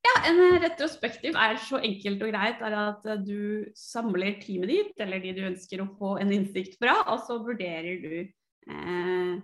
Ja, 0.05 0.13
En 0.29 0.41
retrospektiv 0.61 1.37
er 1.37 1.57
så 1.61 1.81
enkelt 1.85 2.23
og 2.25 2.33
greit 2.33 2.61
er 2.65 2.77
at 2.77 3.07
du 3.25 3.69
samler 3.77 4.37
teamet 4.41 4.73
ditt, 4.73 4.93
eller 5.01 5.21
de 5.21 5.33
du 5.37 5.41
ønsker 5.49 5.81
å 5.81 5.89
få 5.97 6.15
en 6.21 6.33
innsikt 6.33 6.79
fra, 6.81 6.95
og 7.13 7.21
så 7.27 7.37
vurderer 7.41 8.01
du 8.01 8.15
eh, 8.21 9.35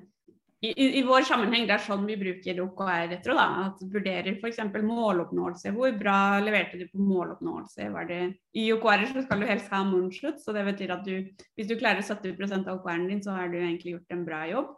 i, 0.65 0.99
i, 0.99 1.03
vår 1.05 1.27
sammenheng, 1.29 1.67
det 1.69 1.75
er 1.75 1.83
sånn 1.85 2.07
vi 2.09 2.15
bruker 2.17 2.63
OKR 2.65 3.11
retro, 3.11 3.35
da, 3.37 3.67
at 3.67 3.83
vurderer 3.93 4.39
f.eks. 4.39 4.63
måloppnåelse. 4.73 5.73
Hvor 5.77 5.93
bra 6.01 6.41
leverte 6.41 6.81
du 6.81 6.87
på 6.89 7.03
måloppnåelse? 7.05 7.91
Det, 8.09 8.21
I 8.57 8.71
OKR 8.73 9.05
så 9.11 9.25
skal 9.27 9.43
du 9.43 9.49
helst 9.51 9.69
ha 9.75 9.83
moonshoot, 9.85 10.41
så 10.41 10.55
det 10.57 10.65
betyr 10.71 10.95
at 10.97 11.05
du, 11.05 11.29
hvis 11.59 11.69
du 11.69 11.77
klarer 11.77 12.01
70% 12.01 12.71
av 12.71 12.81
OKR-en 12.81 13.05
din, 13.11 13.21
så 13.25 13.37
har 13.37 13.53
du 13.53 13.59
egentlig 13.59 13.99
gjort 13.99 14.17
en 14.17 14.23
bra 14.29 14.39
jobb. 14.49 14.71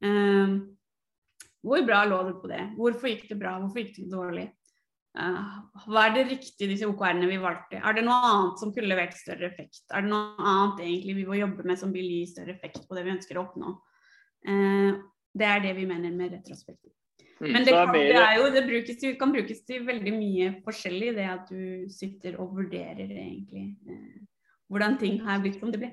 Um, 0.00 0.54
hvor 1.60 1.84
bra 1.84 2.00
lå 2.08 2.22
du 2.30 2.32
på 2.40 2.48
det? 2.48 2.62
Hvorfor 2.78 3.12
gikk 3.12 3.28
det 3.28 3.38
bra? 3.42 3.58
Hvorfor 3.60 3.84
gikk 3.84 4.00
det 4.00 4.08
dårlig? 4.14 4.46
Uh, 5.20 5.60
hva 5.84 6.06
er 6.06 6.16
det 6.16 6.26
riktige 6.30 6.70
disse 6.72 6.88
OKR-ene 6.88 7.28
vi 7.28 7.36
valgte? 7.44 7.76
Er 7.76 7.98
det 7.98 8.06
noe 8.08 8.32
annet 8.32 8.64
som 8.64 8.72
kunne 8.72 8.88
levert 8.88 9.12
større 9.20 9.50
effekt? 9.52 9.84
Er 9.92 10.08
det 10.08 10.14
noe 10.14 10.32
annet 10.40 10.80
egentlig 10.86 11.20
vi 11.20 11.28
må 11.28 11.36
jobbe 11.42 11.68
med 11.68 11.76
som 11.76 11.92
vil 11.92 12.08
gi 12.08 12.24
større 12.32 12.56
effekt 12.56 12.88
på 12.88 12.96
det 12.96 13.04
vi 13.04 13.18
ønsker 13.18 13.36
å 13.36 13.44
oppnå? 13.44 13.76
Eh, 14.48 15.00
det 15.40 15.46
er 15.46 15.62
det 15.64 15.76
vi 15.76 15.86
mener 15.88 16.14
med 16.14 16.32
retrospektiv. 16.38 16.92
Mm. 17.40 17.52
Men 17.54 17.64
det, 17.64 17.72
kan, 17.72 17.94
det, 17.94 18.16
er 18.20 18.34
jo, 18.36 18.48
det 18.52 18.66
brukes, 18.66 18.96
til- 19.00 19.16
kan 19.16 19.32
brukes 19.32 19.62
til 19.64 19.86
veldig 19.86 20.12
mye 20.12 20.48
forskjellig, 20.64 21.14
det 21.16 21.28
at 21.32 21.48
du 21.48 21.88
sitter 21.88 22.36
og 22.40 22.52
vurderer 22.58 23.00
egentlig 23.08 23.70
eh, 23.88 24.20
hvordan 24.68 24.98
ting 25.00 25.20
har 25.24 25.40
blitt 25.40 25.60
som 25.60 25.72
det 25.72 25.80
ble. 25.80 25.90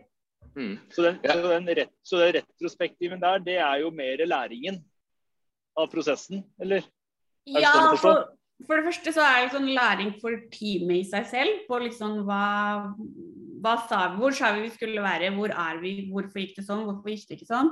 Mm. 0.57 0.75
Så 0.91 1.05
den, 1.05 1.19
så 1.23 1.51
den, 1.53 1.69
ret, 1.77 1.93
så 2.03 2.19
den 2.19 2.33
retrospektiven 2.39 3.21
der, 3.21 3.39
det 3.45 3.57
er 3.63 3.83
jo 3.83 3.91
mer 3.95 4.25
læringen 4.25 4.81
av 5.77 5.87
prosessen, 5.91 6.43
eller? 6.59 6.83
Er 7.47 7.63
Ja, 7.63 7.71
sånn 7.71 8.01
for, 8.01 8.23
for 8.67 8.79
det 8.79 8.87
første 8.89 9.13
så 9.15 9.23
er 9.23 9.43
det 9.45 9.53
sånn 9.53 9.69
læring 9.71 10.15
for 10.19 10.35
teamet 10.51 11.03
i 11.03 11.07
seg 11.07 11.27
selv. 11.29 11.59
På 11.69 11.79
liksom 11.79 12.23
hva, 12.27 12.91
hva 13.63 13.75
sa 13.87 14.07
vi, 14.11 14.17
Hvor 14.19 14.35
sa 14.35 14.51
vi 14.55 14.65
vi 14.65 14.73
skulle 14.73 15.05
være, 15.05 15.29
hvor 15.37 15.53
er 15.53 15.79
vi, 15.83 15.93
hvorfor 16.11 16.41
gikk 16.43 16.57
det 16.57 16.65
sånn, 16.67 16.83
hvorfor 16.89 17.13
gikk 17.13 17.29
det 17.29 17.37
ikke 17.37 17.51
sånn. 17.53 17.71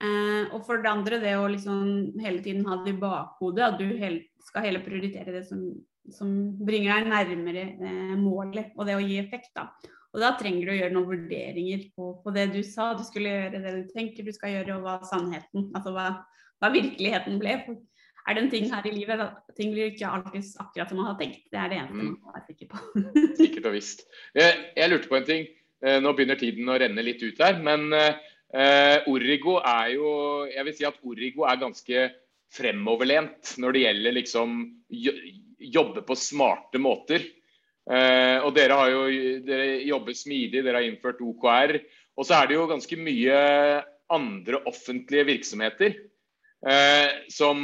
Eh, 0.00 0.48
og 0.54 0.62
for 0.64 0.80
det 0.80 0.88
andre 0.90 1.18
det 1.20 1.36
å 1.36 1.48
liksom 1.52 1.80
hele 2.24 2.40
tiden 2.44 2.64
ha 2.68 2.78
det 2.84 2.94
i 2.94 3.00
bakhodet, 3.00 3.66
at 3.66 3.78
du 3.80 3.86
hel, 4.00 4.22
skal 4.46 4.64
hele 4.64 4.80
prioritere 4.84 5.34
det 5.34 5.42
som, 5.48 5.60
som 6.14 6.30
bringer 6.64 7.02
deg 7.02 7.10
nærmere 7.12 7.64
eh, 7.76 8.14
målet, 8.16 8.72
og 8.76 8.88
det 8.88 8.96
å 8.96 9.02
gi 9.04 9.18
effekt. 9.20 9.52
da. 9.56 9.68
Og 10.10 10.22
da 10.24 10.32
trenger 10.40 10.66
du 10.66 10.72
å 10.72 10.78
gjøre 10.78 10.94
noen 10.96 11.10
vurderinger 11.12 11.84
på, 11.94 12.14
på 12.24 12.32
det 12.34 12.48
du 12.54 12.62
sa 12.66 12.94
du 12.98 13.04
skulle 13.06 13.30
gjøre, 13.30 13.60
det 13.62 13.74
du 13.76 13.92
tenker 13.92 14.26
du 14.26 14.32
skal 14.34 14.56
gjøre, 14.56 14.78
og 14.80 14.88
hva 14.88 14.96
sannheten, 15.06 15.68
altså 15.76 15.92
hva, 15.94 16.08
hva 16.64 16.72
virkeligheten 16.74 17.38
ble. 17.42 17.60
For 17.66 17.78
er 18.28 18.36
det 18.36 18.42
en 18.42 18.50
ting 18.52 18.66
her 18.72 18.88
i 18.88 18.94
livet 18.96 19.22
at 19.22 19.54
ting 19.56 19.70
blir 19.74 19.92
ikke 19.92 20.08
alltid 20.08 20.48
akkurat 20.64 20.90
som 20.90 20.98
man 21.00 21.12
har 21.12 21.20
tenkt. 21.20 21.44
Det 21.52 21.60
er 21.60 21.70
det 21.72 21.78
eneste 21.78 22.08
Mm. 22.08 22.16
man 22.24 22.40
er 22.40 22.44
sikker 22.48 22.72
på. 22.72 22.80
Sikkert 23.38 23.70
og 23.70 23.76
visst. 23.76 24.02
Jeg, 24.36 24.58
jeg 24.76 24.90
lurte 24.90 25.08
på 25.12 25.16
en 25.20 25.28
ting. 25.28 25.46
Eh, 25.84 26.00
Nå 26.02 26.12
begynner 26.16 26.36
tiden 26.40 26.68
å 26.68 26.76
renne 26.80 27.04
litt 27.06 27.22
ut 27.22 27.38
her. 27.40 27.56
Men 27.64 27.86
eh, 28.54 29.06
Origo 29.10 29.58
er 29.60 29.92
jo 29.94 30.10
Jeg 30.50 30.66
vil 30.66 30.76
si 30.76 30.86
at 30.88 30.98
Origo 31.06 31.46
er 31.48 31.60
ganske 31.60 32.08
fremoverlent 32.50 33.54
når 33.62 33.76
det 33.76 33.84
gjelder 33.84 34.16
liksom 34.16 34.56
jobbe 35.60 36.02
på 36.02 36.16
smarte 36.18 36.80
måter. 36.82 37.22
Eh, 37.90 38.38
og 38.42 38.52
dere 38.56 38.76
har 38.78 38.90
jo 38.90 39.04
dere 39.46 39.80
jobber 39.86 40.16
smidig, 40.16 40.64
dere 40.64 40.80
har 40.80 40.88
innført 40.88 41.22
OKR. 41.22 41.76
Og 42.18 42.26
så 42.26 42.36
er 42.36 42.50
det 42.50 42.58
jo 42.58 42.68
ganske 42.70 42.98
mye 43.00 43.40
andre 44.10 44.60
offentlige 44.66 45.28
virksomheter 45.28 45.94
eh, 46.66 47.08
som 47.30 47.62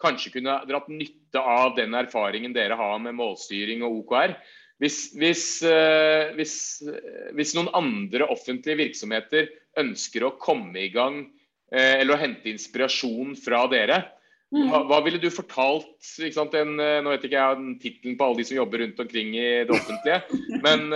kanskje 0.00 0.36
kunne 0.36 0.60
dratt 0.68 0.88
nytte 0.92 1.42
av 1.42 1.74
den 1.76 1.96
erfaringen 1.98 2.54
dere 2.54 2.78
har 2.78 2.98
med 3.02 3.18
målstyring 3.18 3.82
og 3.86 4.04
OKR. 4.04 4.36
Hvis, 4.78 4.98
hvis, 5.18 5.44
eh, 5.66 6.30
hvis, 6.38 6.54
eh, 6.86 7.32
hvis 7.34 7.54
noen 7.56 7.70
andre 7.74 8.28
offentlige 8.30 8.78
virksomheter 8.78 9.48
ønsker 9.78 10.26
å 10.26 10.36
komme 10.38 10.84
i 10.84 10.92
gang 10.94 11.24
eh, 11.72 11.98
eller 11.98 12.14
å 12.14 12.20
hente 12.20 12.50
inspirasjon 12.52 13.34
fra 13.42 13.66
dere, 13.70 14.04
Mm. 14.48 14.70
hva, 14.72 14.78
hva 14.88 14.98
ville 15.04 15.18
du 15.20 15.26
fortalt 15.28 15.90
sant, 16.00 16.54
en, 16.56 16.70
Nå 16.80 17.10
vet 17.10 17.26
ikke 17.26 17.36
jeg 17.36 17.72
tittelen 17.82 18.14
på 18.16 18.24
alle 18.24 18.38
de 18.38 18.46
som 18.48 18.56
jobber 18.56 18.80
rundt 18.80 19.02
omkring 19.04 19.34
i 19.36 19.42
det 19.68 19.74
offentlige. 19.76 20.22
Men 20.64 20.86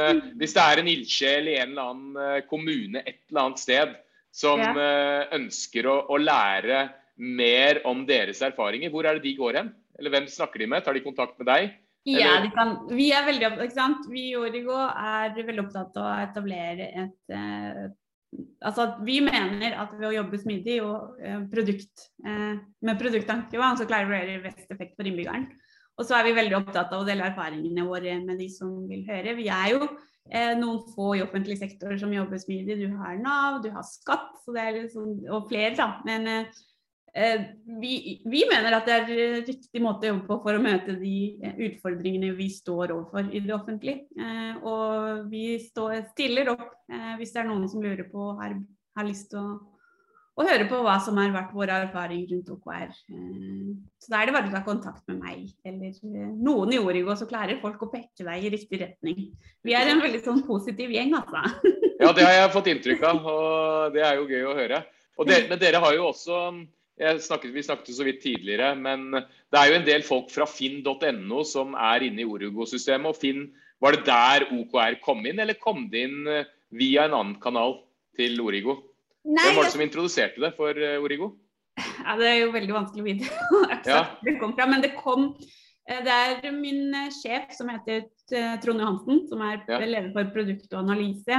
hvis 0.41 0.55
det 0.57 0.63
er 0.63 0.81
en 0.81 0.89
ildsjel 0.89 1.51
i 1.53 1.59
en 1.61 1.75
eller 1.75 1.91
annen 1.91 2.47
kommune 2.49 3.03
et 3.03 3.19
eller 3.29 3.43
annet 3.43 3.61
sted 3.61 3.93
som 4.33 4.57
ønsker 5.37 5.85
å, 5.85 5.99
å 6.09 6.17
lære 6.17 6.81
mer 7.21 7.83
om 7.85 8.07
deres 8.09 8.41
erfaringer, 8.41 8.89
hvor 8.89 9.05
er 9.05 9.21
det 9.21 9.27
de 9.29 9.37
går 9.37 9.61
hen? 9.61 9.69
Eller 10.01 10.17
hvem 10.17 10.33
snakker 10.33 10.65
de 10.65 10.73
med? 10.73 10.89
Tar 10.89 10.97
de 10.97 11.05
kontakt 11.05 11.37
med 11.37 11.53
deg? 11.53 11.77
Ja, 12.09 12.41
de 12.43 12.51
kan, 12.51 12.77
vi 12.91 13.13
er 13.15 13.27
veldig 13.29 13.47
opptatt, 13.47 13.69
ikke 13.69 13.79
sant? 13.79 14.07
Vi 14.11 14.29
i 14.33 14.39
Origo 14.39 14.75
er 14.75 15.35
veldig 15.37 15.63
opptatt 15.63 15.99
av 16.01 16.09
å 16.09 16.23
etablere 16.25 16.89
et 17.05 17.35
eh, 17.35 17.91
Altså 18.65 18.87
vi 19.05 19.19
mener 19.21 19.75
at 19.77 19.91
ved 19.93 20.07
å 20.09 20.15
jobbe 20.15 20.39
smidig 20.41 20.79
og 20.81 21.19
eh, 21.21 21.43
produkt, 21.53 22.07
eh, 22.25 22.55
med 22.81 23.01
produkttankevann, 23.01 23.77
så 23.77 23.85
klarer 23.85 24.09
vi 24.09 24.17
å 24.17 24.21
gjøre 24.23 24.45
best 24.47 24.73
effekt 24.73 24.97
for 24.97 25.05
innbyggeren. 25.05 25.45
Og 26.01 26.09
så 26.09 26.17
er 26.17 26.25
vi 26.25 26.39
veldig 26.39 26.57
opptatt 26.63 26.95
av 26.97 27.03
å 27.03 27.07
dele 27.07 27.27
erfaringene 27.29 27.85
våre 27.85 28.17
med 28.23 28.41
de 28.41 28.49
som 28.49 28.73
vil 28.89 29.05
høre. 29.05 29.37
Vi 29.37 29.51
er 29.53 29.75
jo 29.75 29.83
eh, 29.85 30.55
noen 30.57 30.81
få 30.95 31.11
i 31.19 31.23
offentlig 31.27 31.59
sektor 31.61 31.93
som 32.01 32.17
jobber 32.17 32.41
smidig. 32.41 32.79
Du 32.81 32.97
har 33.03 33.21
Nav, 33.21 33.61
du 33.61 33.69
har 33.75 33.85
skatt, 33.85 34.33
så 34.41 34.57
det 34.57 34.65
er 34.65 34.79
liksom, 34.81 35.13
og 35.29 35.53
flere, 35.53 35.77
da. 35.77 35.91
Men 36.09 36.33
Eh, 36.33 36.63
vi, 37.15 38.23
vi 38.25 38.45
mener 38.49 38.73
at 38.79 38.87
det 38.89 38.95
er 38.95 39.11
eh, 39.13 39.41
riktig 39.45 39.83
måte 39.85 40.07
å 40.07 40.15
jobbe 40.15 40.29
på 40.31 40.39
for 40.47 40.57
å 40.57 40.63
møte 40.65 40.95
de 40.97 41.17
eh, 41.45 41.59
utfordringene 41.69 42.33
vi 42.39 42.47
står 42.53 42.95
overfor 42.95 43.29
i 43.29 43.43
det 43.45 43.53
offentlige. 43.53 44.07
Eh, 44.17 44.55
og 44.65 45.27
vi 45.33 45.59
står, 45.61 46.07
stiller 46.15 46.55
opp 46.55 46.71
eh, 46.89 47.13
hvis 47.21 47.35
det 47.35 47.43
er 47.43 47.51
noen 47.51 47.69
som 47.69 47.85
lurer 47.85 48.09
på 48.09 48.31
og 48.33 48.41
har, 48.41 48.57
har 48.97 49.09
lyst 49.09 49.29
til 49.35 49.43
å, 49.43 49.61
å 50.41 50.49
høre 50.49 50.65
på 50.73 50.81
hva 50.81 50.97
som 51.05 51.21
har 51.21 51.37
vært 51.37 51.53
våre 51.53 51.83
erfaringer 51.85 52.33
rundt 52.33 52.51
OKR. 52.57 52.97
Eh, 53.13 53.71
så 54.01 54.17
da 54.17 54.23
er 54.23 54.33
det 54.33 54.39
bare 54.39 54.49
å 54.49 54.57
ta 54.57 54.65
kontakt 54.73 55.05
med 55.13 55.21
meg 55.21 55.53
eller 55.69 55.93
eh, 55.93 56.35
noen 56.41 56.73
i 56.73 56.81
Origo, 56.81 57.13
så 57.13 57.29
klarer 57.29 57.61
folk 57.61 57.85
å 57.85 57.93
pekke 57.93 58.25
deg 58.25 58.49
i 58.49 58.57
riktig 58.57 58.81
retning. 58.87 59.27
Vi 59.61 59.77
er 59.77 59.93
en 59.93 60.01
veldig 60.01 60.25
sånn 60.25 60.47
positiv 60.49 60.97
gjeng, 60.97 61.13
altså. 61.21 61.45
Ja, 62.03 62.09
det 62.17 62.25
har 62.25 62.39
jeg 62.41 62.55
fått 62.57 62.73
inntrykk 62.73 63.05
av, 63.07 63.27
og 63.31 63.93
det 63.95 64.01
er 64.03 64.17
jo 64.17 64.31
gøy 64.33 64.47
å 64.49 64.57
høre. 64.57 64.87
Dere, 65.23 65.45
men 65.53 65.59
dere 65.61 65.79
har 65.79 65.93
jo 65.95 66.09
også 66.09 66.39
snakket, 67.01 67.53
Vi 67.55 67.63
snakket 67.63 67.95
så 67.97 68.05
vidt 68.05 68.23
tidligere, 68.23 68.75
men 68.77 69.11
det 69.13 69.59
er 69.59 69.69
jo 69.71 69.79
en 69.79 69.87
del 69.87 70.03
folk 70.03 70.31
fra 70.31 70.47
finn.no 70.47 71.43
som 71.45 71.75
er 71.75 72.05
inne 72.09 72.23
i 72.23 72.29
Origo-systemet. 72.29 73.07
og 73.07 73.17
Finn, 73.17 73.53
Var 73.81 73.93
det 73.97 74.05
der 74.07 74.45
OKR 74.55 75.01
kom 75.03 75.25
inn, 75.27 75.41
eller 75.41 75.55
kom 75.59 75.89
det 75.91 76.05
inn 76.07 76.27
eh, 76.29 76.45
via 76.71 77.05
en 77.09 77.15
annen 77.15 77.41
kanal 77.43 77.81
til 78.17 78.39
Origo? 78.41 78.77
Nei, 79.25 79.43
Hvem 79.43 79.57
var 79.57 79.65
det 79.65 79.73
som 79.73 79.83
introduserte 79.83 80.41
det 80.41 80.53
for 80.57 80.71
eh, 80.71 81.01
Origo? 81.03 81.33
Ja, 82.05 82.15
Det 82.17 82.29
er 82.29 82.39
jo 82.45 82.53
veldig 82.53 82.75
vanskelig 82.77 83.03
å 83.03 83.09
vite 83.09 83.27
Ja. 83.91 84.05
det 84.23 84.39
kom 84.39 84.55
fra. 84.55 84.67
Men 84.71 84.83
det 84.83 84.95
kom 85.01 85.33
Det 85.89 86.07
er 86.15 86.53
min 86.55 86.93
sjef 87.11 87.51
som 87.57 87.69
heter 87.73 88.05
Trond 88.63 88.79
Johansen, 88.79 89.27
som 89.29 89.41
er 89.43 89.65
Ja. 89.67 89.81
leder 89.81 90.13
for 90.15 90.31
produkt 90.31 90.71
og 90.73 90.85
analyse. 90.85 91.35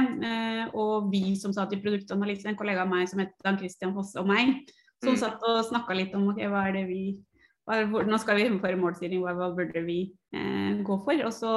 Og 0.74 1.08
vi 1.10 1.34
som 1.40 1.52
satt 1.52 1.72
i 1.72 1.80
analyse, 2.12 2.44
en 2.46 2.56
kollega 2.56 2.82
av 2.82 2.88
meg 2.90 3.08
som 3.08 3.20
het 3.20 3.32
Dan 3.42 3.56
Christian 3.56 3.94
Fosse 3.94 4.20
og 4.20 4.26
meg, 4.28 4.68
som 5.04 5.14
Mm. 5.14 5.20
satt 5.22 5.42
og 5.48 5.62
snakka 5.68 5.94
litt 5.96 6.14
om 6.16 6.28
ok, 6.32 6.40
hva 6.50 6.66
er 6.68 6.72
det 6.80 6.86
vi 6.88 7.00
hva, 7.66 7.78
Nå 8.04 8.18
skal 8.20 8.36
vi 8.36 8.44
innføre 8.44 8.76
målstyring, 8.76 9.22
hva, 9.24 9.32
hva 9.38 9.46
burde 9.56 9.80
vi 9.86 10.10
eh, 10.34 10.82
gå 10.84 10.98
for? 11.04 11.16
Og 11.24 11.32
så 11.32 11.52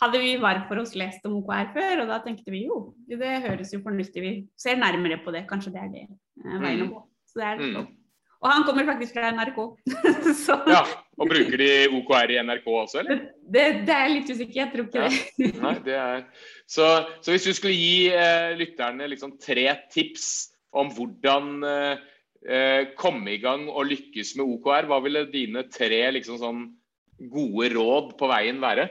hadde 0.00 0.18
vi 0.22 0.36
hver 0.40 0.62
for 0.68 0.80
oss 0.80 0.94
lest 0.96 1.24
om 1.28 1.34
OKR 1.42 1.72
før, 1.74 2.00
og 2.02 2.08
da 2.08 2.18
tenkte 2.24 2.48
vi 2.54 2.62
jo, 2.64 2.94
det 3.06 3.42
høres 3.44 3.72
jo 3.74 3.82
fornuftig 3.84 4.22
Vi 4.24 4.30
ser 4.56 4.76
nærmere 4.80 5.18
på 5.24 5.32
det, 5.34 5.42
kanskje 5.50 5.72
det 5.74 5.82
er 5.82 5.90
det 5.92 6.04
eh, 6.08 6.60
veien 6.62 6.84
å 6.86 6.88
Mm. 6.88 6.92
gå. 6.94 7.02
Så 7.28 7.34
det 7.42 7.48
er, 7.50 7.58
Mm. 7.80 7.96
Og 8.42 8.48
han 8.48 8.62
kommer 8.64 8.86
faktisk 8.88 9.12
fra 9.12 9.28
NRK. 9.36 9.58
så 10.46 10.54
Ja, 10.66 10.80
Og 11.20 11.28
bruker 11.28 11.58
de 11.60 11.88
OKR 11.92 12.30
i 12.32 12.38
NRK 12.40 12.64
også, 12.72 13.00
eller? 13.02 13.18
det, 13.18 13.28
det, 13.52 13.64
det 13.84 13.92
er 13.94 14.06
jeg 14.08 14.14
litt 14.16 14.30
usikker, 14.32 14.54
jeg 14.62 14.72
tror 14.72 14.86
ikke 14.88 15.02
Ja. 15.02 15.08
det. 15.10 15.60
Nei, 15.66 15.74
det 15.84 15.94
er... 16.00 16.24
så, 16.66 16.86
så 17.20 17.34
hvis 17.34 17.44
du 17.44 17.52
skulle 17.52 17.76
gi 17.76 18.08
eh, 18.16 18.56
lytterne 18.56 19.10
liksom 19.12 19.36
tre 19.38 19.66
tips 19.92 20.54
om 20.72 20.88
hvordan 20.88 21.52
eh, 21.68 21.98
eh, 22.46 22.92
komme 22.98 23.34
i 23.34 23.40
gang 23.42 23.66
og 23.68 23.88
lykkes 23.90 24.36
med 24.38 24.46
OKR, 24.46 24.88
hva 24.90 25.00
ville 25.04 25.26
dine 25.32 25.66
tre 25.72 26.02
liksom 26.16 26.40
sånn 26.40 26.64
gode 27.30 27.70
råd 27.74 28.16
på 28.18 28.30
veien 28.30 28.60
være? 28.62 28.88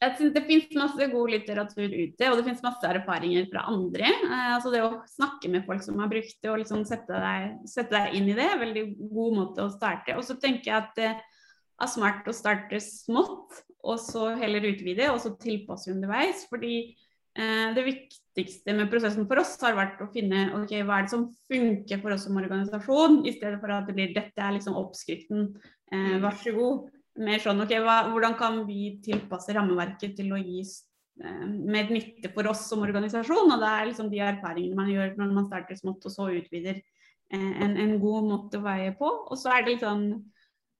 Jeg 0.00 0.14
synes 0.16 0.32
Det 0.32 0.46
finnes 0.46 0.78
masse 0.80 1.06
god 1.12 1.32
litteratur 1.34 1.92
ute, 1.92 2.28
og 2.30 2.38
det 2.38 2.44
finnes 2.46 2.62
masse 2.64 2.88
erfaringer 2.88 3.50
fra 3.50 3.66
andre. 3.68 4.08
Eh, 4.08 4.52
altså 4.54 4.72
Det 4.72 4.84
å 4.84 5.02
snakke 5.12 5.50
med 5.52 5.66
folk 5.66 5.84
som 5.84 5.98
har 6.00 6.08
brukt 6.12 6.38
det, 6.40 6.50
og 6.50 6.62
liksom 6.62 6.86
sette, 6.88 7.20
deg, 7.24 7.58
sette 7.68 7.92
deg 7.96 8.16
inn 8.16 8.30
i 8.30 8.36
det, 8.38 8.46
er 8.46 8.56
en 8.56 8.64
veldig 8.64 8.86
god 9.12 9.36
måte 9.36 9.66
å 9.66 9.74
starte. 9.74 10.16
Og 10.16 10.24
så 10.24 10.38
tenker 10.40 10.72
jeg 10.72 10.78
at 10.78 10.96
det 10.96 11.10
er 11.80 11.88
smart 11.88 12.28
å 12.28 12.36
starte 12.36 12.80
smått, 12.84 13.60
og 13.80 14.00
så 14.00 14.32
heller 14.40 14.66
utvide, 14.72 15.08
og 15.12 15.20
så 15.22 15.34
tilpasse 15.40 15.92
underveis. 15.92 16.46
fordi 16.48 16.96
det 17.30 17.82
viktigste 17.86 18.74
med 18.74 18.88
prosessen 18.90 19.26
for 19.30 19.38
oss 19.38 19.52
har 19.62 19.76
vært 19.78 20.00
å 20.02 20.08
finne 20.10 20.48
ok, 20.56 20.72
hva 20.82 20.96
er 20.98 21.06
det 21.06 21.12
som 21.12 21.28
funker 21.50 22.00
for 22.02 22.14
oss 22.14 22.24
som 22.26 22.38
organisasjon, 22.40 23.20
i 23.22 23.34
stedet 23.36 23.60
for 23.62 23.70
at 23.70 23.86
det 23.86 23.94
blir 23.94 24.14
dette 24.16 24.42
er 24.42 24.56
liksom 24.56 24.78
oppskriften, 24.80 25.52
eh, 25.92 26.16
vær 26.22 26.34
så 26.40 26.54
god 26.56 26.88
mer 27.20 27.42
sånn 27.42 27.60
ok, 27.64 27.74
hva, 27.84 27.96
hvordan 28.12 28.36
kan 28.38 28.62
vi 28.68 28.94
tilpasse 29.04 29.54
rammeverket 29.56 30.16
til 30.18 30.32
å 30.34 30.38
gi 30.40 30.62
eh, 30.62 31.44
mer 31.46 31.90
nytte 31.92 32.30
for 32.34 32.48
oss 32.50 32.66
som 32.70 32.84
organisasjon? 32.86 33.50
Og 33.50 33.62
det 33.62 33.70
er 33.70 33.88
liksom 33.90 34.10
de 34.12 34.22
erfaringene 34.24 34.78
man 34.78 34.92
gjør 34.92 35.16
når 35.18 35.34
man 35.36 35.48
starter 35.48 35.78
smått 35.78 36.06
og 36.06 36.14
så 36.14 36.30
utvider 36.32 36.78
eh, 36.78 37.52
en, 37.64 37.76
en 37.76 37.96
god 38.02 38.28
måte 38.30 38.60
å 38.60 38.66
veie 38.66 38.94
på. 38.98 39.10
Og 39.28 39.40
så 39.40 39.52
er 39.54 39.64
det 39.64 39.74
litt 39.74 39.86
sånn 39.86 40.06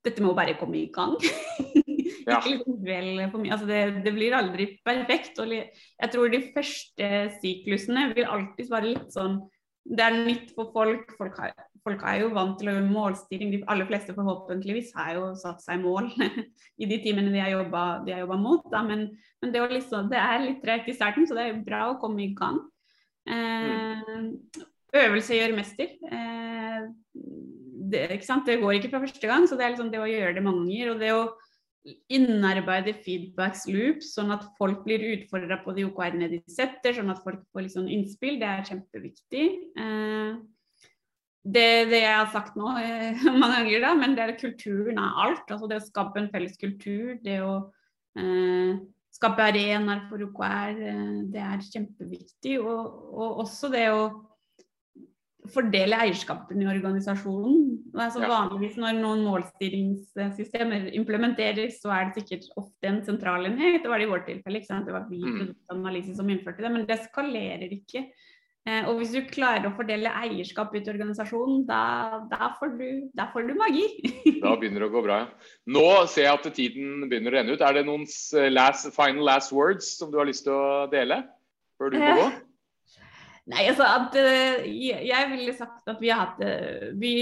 dette 0.01 0.23
med 0.23 0.31
å 0.31 0.37
bare 0.37 0.57
komme 0.57 0.79
i 0.79 0.87
gang. 0.93 1.17
Ja. 2.29 2.37
Ikke 2.37 2.55
liksom 2.55 2.77
vel 2.85 3.09
for 3.31 3.41
mye. 3.41 3.55
Altså 3.55 3.67
det, 3.69 3.79
det 4.05 4.13
blir 4.15 4.35
aldri 4.37 4.67
perfekt. 4.85 5.39
Og 5.41 5.51
jeg 5.53 6.13
tror 6.13 6.31
de 6.31 6.43
første 6.53 7.09
syklusene 7.39 8.11
vil 8.15 8.29
alltid 8.29 8.71
være 8.71 8.93
litt 8.93 9.11
sånn 9.15 9.41
Det 9.81 10.05
er 10.05 10.17
nytt 10.27 10.51
for 10.55 10.69
folk. 10.75 11.13
Folk, 11.17 11.37
har, 11.41 11.55
folk 11.85 12.03
er 12.05 12.21
jo 12.21 12.31
vant 12.35 12.59
til 12.59 12.69
å 12.69 12.75
gjøre 12.75 12.91
målstyring. 12.91 13.53
De 13.55 13.63
aller 13.73 13.89
fleste 13.89 14.15
forhåpentligvis 14.17 14.93
har 14.99 15.15
jo 15.17 15.31
satt 15.41 15.63
seg 15.63 15.81
mål 15.81 16.11
i 16.81 16.89
de 16.89 16.99
timene 17.01 17.33
de 17.33 17.41
har 17.41 17.55
jobba, 17.55 18.37
mot. 18.37 18.65
Da. 18.73 18.83
Men, 18.85 19.07
men 19.41 19.55
det, 19.55 19.63
liksom, 19.73 20.11
det 20.13 20.21
er 20.21 20.45
litt 20.45 20.61
tregt 20.65 20.91
i 20.91 20.97
starten, 20.97 21.25
så 21.25 21.37
det 21.37 21.47
er 21.47 21.63
bra 21.65 21.87
å 21.89 21.99
komme 22.01 22.27
i 22.27 22.33
gang. 22.37 22.61
Eh, 23.25 24.13
øvelse 25.01 25.37
gjør 25.37 25.57
mester. 25.57 25.97
Eh, 26.09 26.85
det, 27.91 28.07
det 28.45 28.59
går 28.61 28.77
ikke 28.77 28.91
fra 28.91 29.01
første 29.03 29.27
gang, 29.27 29.47
så 29.47 29.57
det 29.57 29.65
er 29.65 29.73
liksom 29.73 29.91
det 29.91 30.01
å 30.01 30.09
gjøre 30.09 30.35
det 30.37 30.45
mange 30.45 30.65
ganger. 30.67 30.93
Og 30.93 31.01
det 31.01 31.11
å 31.15 31.23
innarbeide 32.13 32.93
feedbacks 33.01 33.65
loops, 33.69 34.13
sånn 34.15 34.33
at 34.35 34.45
folk 34.59 34.83
blir 34.85 35.01
utfordra 35.15 35.57
på 35.63 35.73
de 35.77 35.85
OKR-ene 35.87 36.29
de 36.29 36.41
setter, 36.51 36.93
sånn 36.93 37.09
at 37.13 37.21
folk 37.25 37.41
får 37.49 37.65
liksom 37.65 37.87
innspill, 37.89 38.37
det 38.41 38.49
er 38.49 38.67
kjempeviktig. 38.69 39.45
Eh, 39.81 40.41
det, 41.41 41.67
det 41.89 42.03
jeg 42.03 42.13
har 42.13 42.29
sagt 42.33 42.57
nå 42.59 42.75
eh, 42.77 43.21
mange 43.41 43.55
ganger, 43.55 43.85
da, 43.87 43.93
men 43.97 44.17
det 44.17 44.25
er 44.27 44.39
kulturen 44.39 45.01
av 45.01 45.21
alt. 45.25 45.45
altså 45.49 45.69
Det 45.69 45.81
å 45.81 45.87
skape 45.87 46.21
en 46.21 46.31
felles 46.33 46.57
kultur, 46.61 47.15
det 47.23 47.39
å 47.41 47.55
eh, 48.19 48.81
skape 49.11 49.47
arenaer 49.49 50.05
for 50.09 50.21
OKR, 50.27 50.83
eh, 50.91 51.15
det 51.33 51.45
er 51.47 51.65
kjempeviktig. 51.65 52.59
Og, 52.61 53.07
og 53.09 53.41
også 53.47 53.71
det 53.73 53.87
å 53.89 54.03
fordele 55.49 55.97
eierskapen 56.05 56.61
i 56.61 56.67
organisasjonen. 56.69 57.61
Altså. 57.97 58.21
Vanligvis 58.29 58.75
når 58.77 58.99
noen 59.01 59.23
målstyringssystemer 59.25 60.91
implementeres, 60.97 61.79
så 61.81 61.89
er 61.95 62.09
det 62.11 62.21
sikkert 62.21 62.49
ofte 62.61 62.87
en 62.91 63.01
sentralenhet. 63.05 63.81
Det 63.83 63.89
var 63.89 63.97
det 64.01 64.05
i 64.07 64.11
vårt 64.11 64.27
tilfelle. 64.29 64.61
ikke 64.61 64.69
sant? 64.69 64.85
Det 64.85 64.93
var 64.93 65.07
vi 65.09 65.21
Mm. 65.23 65.39
produktanalyse 65.39 66.15
som 66.15 66.29
innførte 66.29 66.61
det, 66.61 66.71
men 66.71 66.85
det 66.85 66.99
skalerer 67.07 67.71
ikke. 67.71 68.05
Eh, 68.67 68.85
og 68.87 68.99
hvis 68.99 69.11
du 69.11 69.21
klarer 69.25 69.65
å 69.65 69.73
fordele 69.75 70.05
eierskap 70.21 70.69
ut 70.75 70.85
i 70.85 70.91
organisasjonen, 70.91 71.65
da, 71.65 72.21
da, 72.29 72.53
får, 72.59 72.77
du, 72.77 73.09
da 73.15 73.25
får 73.33 73.47
du 73.47 73.55
magi. 73.57 73.87
Da 74.41 74.55
begynner 74.55 74.79
det 74.85 74.89
å 74.91 74.93
gå 74.93 75.01
bra. 75.03 75.17
ja. 75.23 75.27
Nå 75.65 76.07
ser 76.07 76.27
jeg 76.27 76.33
at 76.37 76.53
tiden 76.53 77.09
begynner 77.09 77.31
å 77.31 77.35
renne 77.39 77.53
ut. 77.57 77.61
Er 77.61 77.73
det 77.73 77.85
noen 77.87 78.05
last, 78.53 78.93
final 78.93 79.25
last 79.25 79.51
words 79.51 79.97
som 79.97 80.11
du 80.11 80.17
har 80.19 80.25
lyst 80.29 80.43
til 80.45 80.53
å 80.53 80.85
dele 80.91 81.23
før 81.79 81.89
du 81.89 81.97
må 81.97 82.13
gå? 82.21 82.31
Nei, 83.51 83.65
altså 83.67 83.87
at 83.87 84.15
eh, 84.19 84.67
jeg, 84.71 85.07
jeg 85.09 85.31
ville 85.33 85.55
sagt 85.57 85.89
at 85.91 85.99
vi 86.01 86.11
har 86.11 86.25
hatt 86.25 86.37
det 86.39 86.93
vi, 87.01 87.13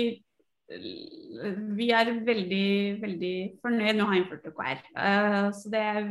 vi 1.78 1.90
er 1.96 2.12
veldig, 2.26 2.70
veldig 3.02 3.36
fornøyd 3.64 3.96
med 3.96 4.04
å 4.04 4.10
ha 4.12 4.18
innført 4.20 4.48
OKR. 4.52 4.84
Uh, 4.94 5.50
det 5.74 5.82
er, 5.82 6.10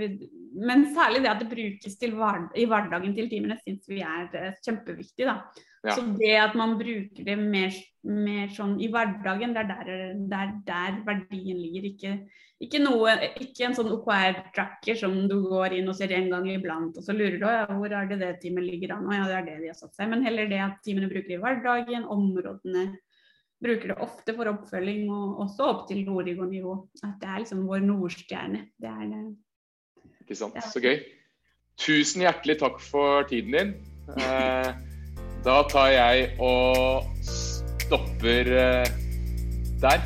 men 0.59 0.88
særlig 0.96 1.22
det 1.24 1.31
at 1.31 1.42
det 1.44 1.50
brukes 1.52 1.98
hver, 2.02 2.40
i 2.59 2.66
hverdagen 2.68 3.14
til 3.16 3.31
teamene, 3.31 3.59
syns 3.62 3.87
vi 3.90 4.02
er 4.02 4.35
eh, 4.35 4.57
kjempeviktig. 4.64 5.28
da. 5.28 5.38
Ja. 5.86 5.94
Så 5.94 6.02
det 6.18 6.34
at 6.40 6.56
man 6.58 6.74
bruker 6.78 7.24
det 7.24 7.36
mer, 7.38 7.74
mer 8.02 8.50
sånn 8.54 8.76
i 8.82 8.88
hverdagen, 8.90 9.54
det 9.54 9.62
er 9.62 9.68
der, 9.70 9.90
det 10.18 10.38
er 10.42 10.52
der 10.66 11.00
verdien 11.06 11.60
ligger. 11.62 11.88
Ikke, 11.92 12.14
ikke, 12.64 12.80
noe, 12.82 13.14
ikke 13.38 13.68
en 13.68 13.76
sånn 13.78 13.92
OKR-tracker 13.94 14.98
som 14.98 15.14
du 15.30 15.36
går 15.46 15.76
inn 15.78 15.90
og 15.90 15.94
ser 15.98 16.14
en 16.16 16.30
gang 16.32 16.48
iblant, 16.50 16.98
og 16.98 17.06
så 17.06 17.14
lurer 17.14 17.38
du 17.38 17.46
ja, 17.46 17.66
hvor 17.70 17.94
er 17.94 18.08
det 18.10 18.18
det 18.22 18.32
teamet 18.42 18.66
ligger 18.66 18.96
an. 18.96 19.06
Og 19.06 19.14
ja, 19.14 19.28
det 19.30 19.36
er 19.38 19.46
det 19.46 19.58
de 19.62 19.70
har 19.70 19.78
satt 19.78 19.94
seg. 19.94 20.10
Men 20.10 20.26
heller 20.26 20.50
det 20.50 20.64
at 20.64 20.80
teamene 20.86 21.10
bruker 21.12 21.30
det 21.30 21.38
i 21.38 21.44
hverdagen, 21.44 22.08
områdene 22.10 22.88
bruker 23.62 23.90
det 23.92 23.98
ofte 24.02 24.34
for 24.34 24.50
oppfølging, 24.50 25.06
og 25.10 25.44
også 25.46 25.70
opp 25.70 25.86
til 25.90 26.02
Origo-nivå. 26.10 26.74
At 27.02 27.16
det 27.22 27.30
er 27.30 27.44
liksom 27.44 27.62
vår 27.70 27.86
nordstjerne. 27.86 28.66
Det 28.78 28.90
er 28.90 29.06
det. 29.14 29.22
Ikke 30.24 30.38
sant? 30.38 30.58
Ja. 30.58 30.66
Så 30.66 30.82
gøy. 30.82 30.98
Tusen 31.78 32.24
hjertelig 32.26 32.58
takk 32.62 32.82
for 32.82 33.28
tiden 33.30 33.54
din. 33.54 33.78
Eh, 34.08 34.88
da 35.44 35.62
tar 35.70 35.90
jeg 35.94 36.31
og 36.42 37.05
stopper 37.24 38.53
eh, 38.53 38.90
der. 39.83 40.03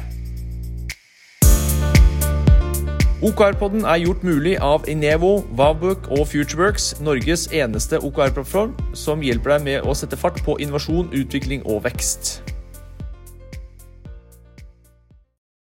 OKR-podden 3.23 3.85
er 3.87 4.01
gjort 4.03 4.25
mulig 4.27 4.57
av 4.59 4.89
Inevo, 4.91 5.45
Vavbook 5.55 6.09
og 6.11 6.27
Futureworks, 6.33 6.97
Norges 7.01 7.47
eneste 7.55 8.01
OKR-plattform 8.03 8.75
som 8.99 9.23
hjelper 9.23 9.55
deg 9.55 9.69
med 9.69 9.87
å 9.87 9.95
sette 9.95 10.19
fart 10.19 10.43
på 10.43 10.59
innovasjon, 10.59 11.13
utvikling 11.15 11.63
og 11.63 11.85
vekst. 11.87 12.52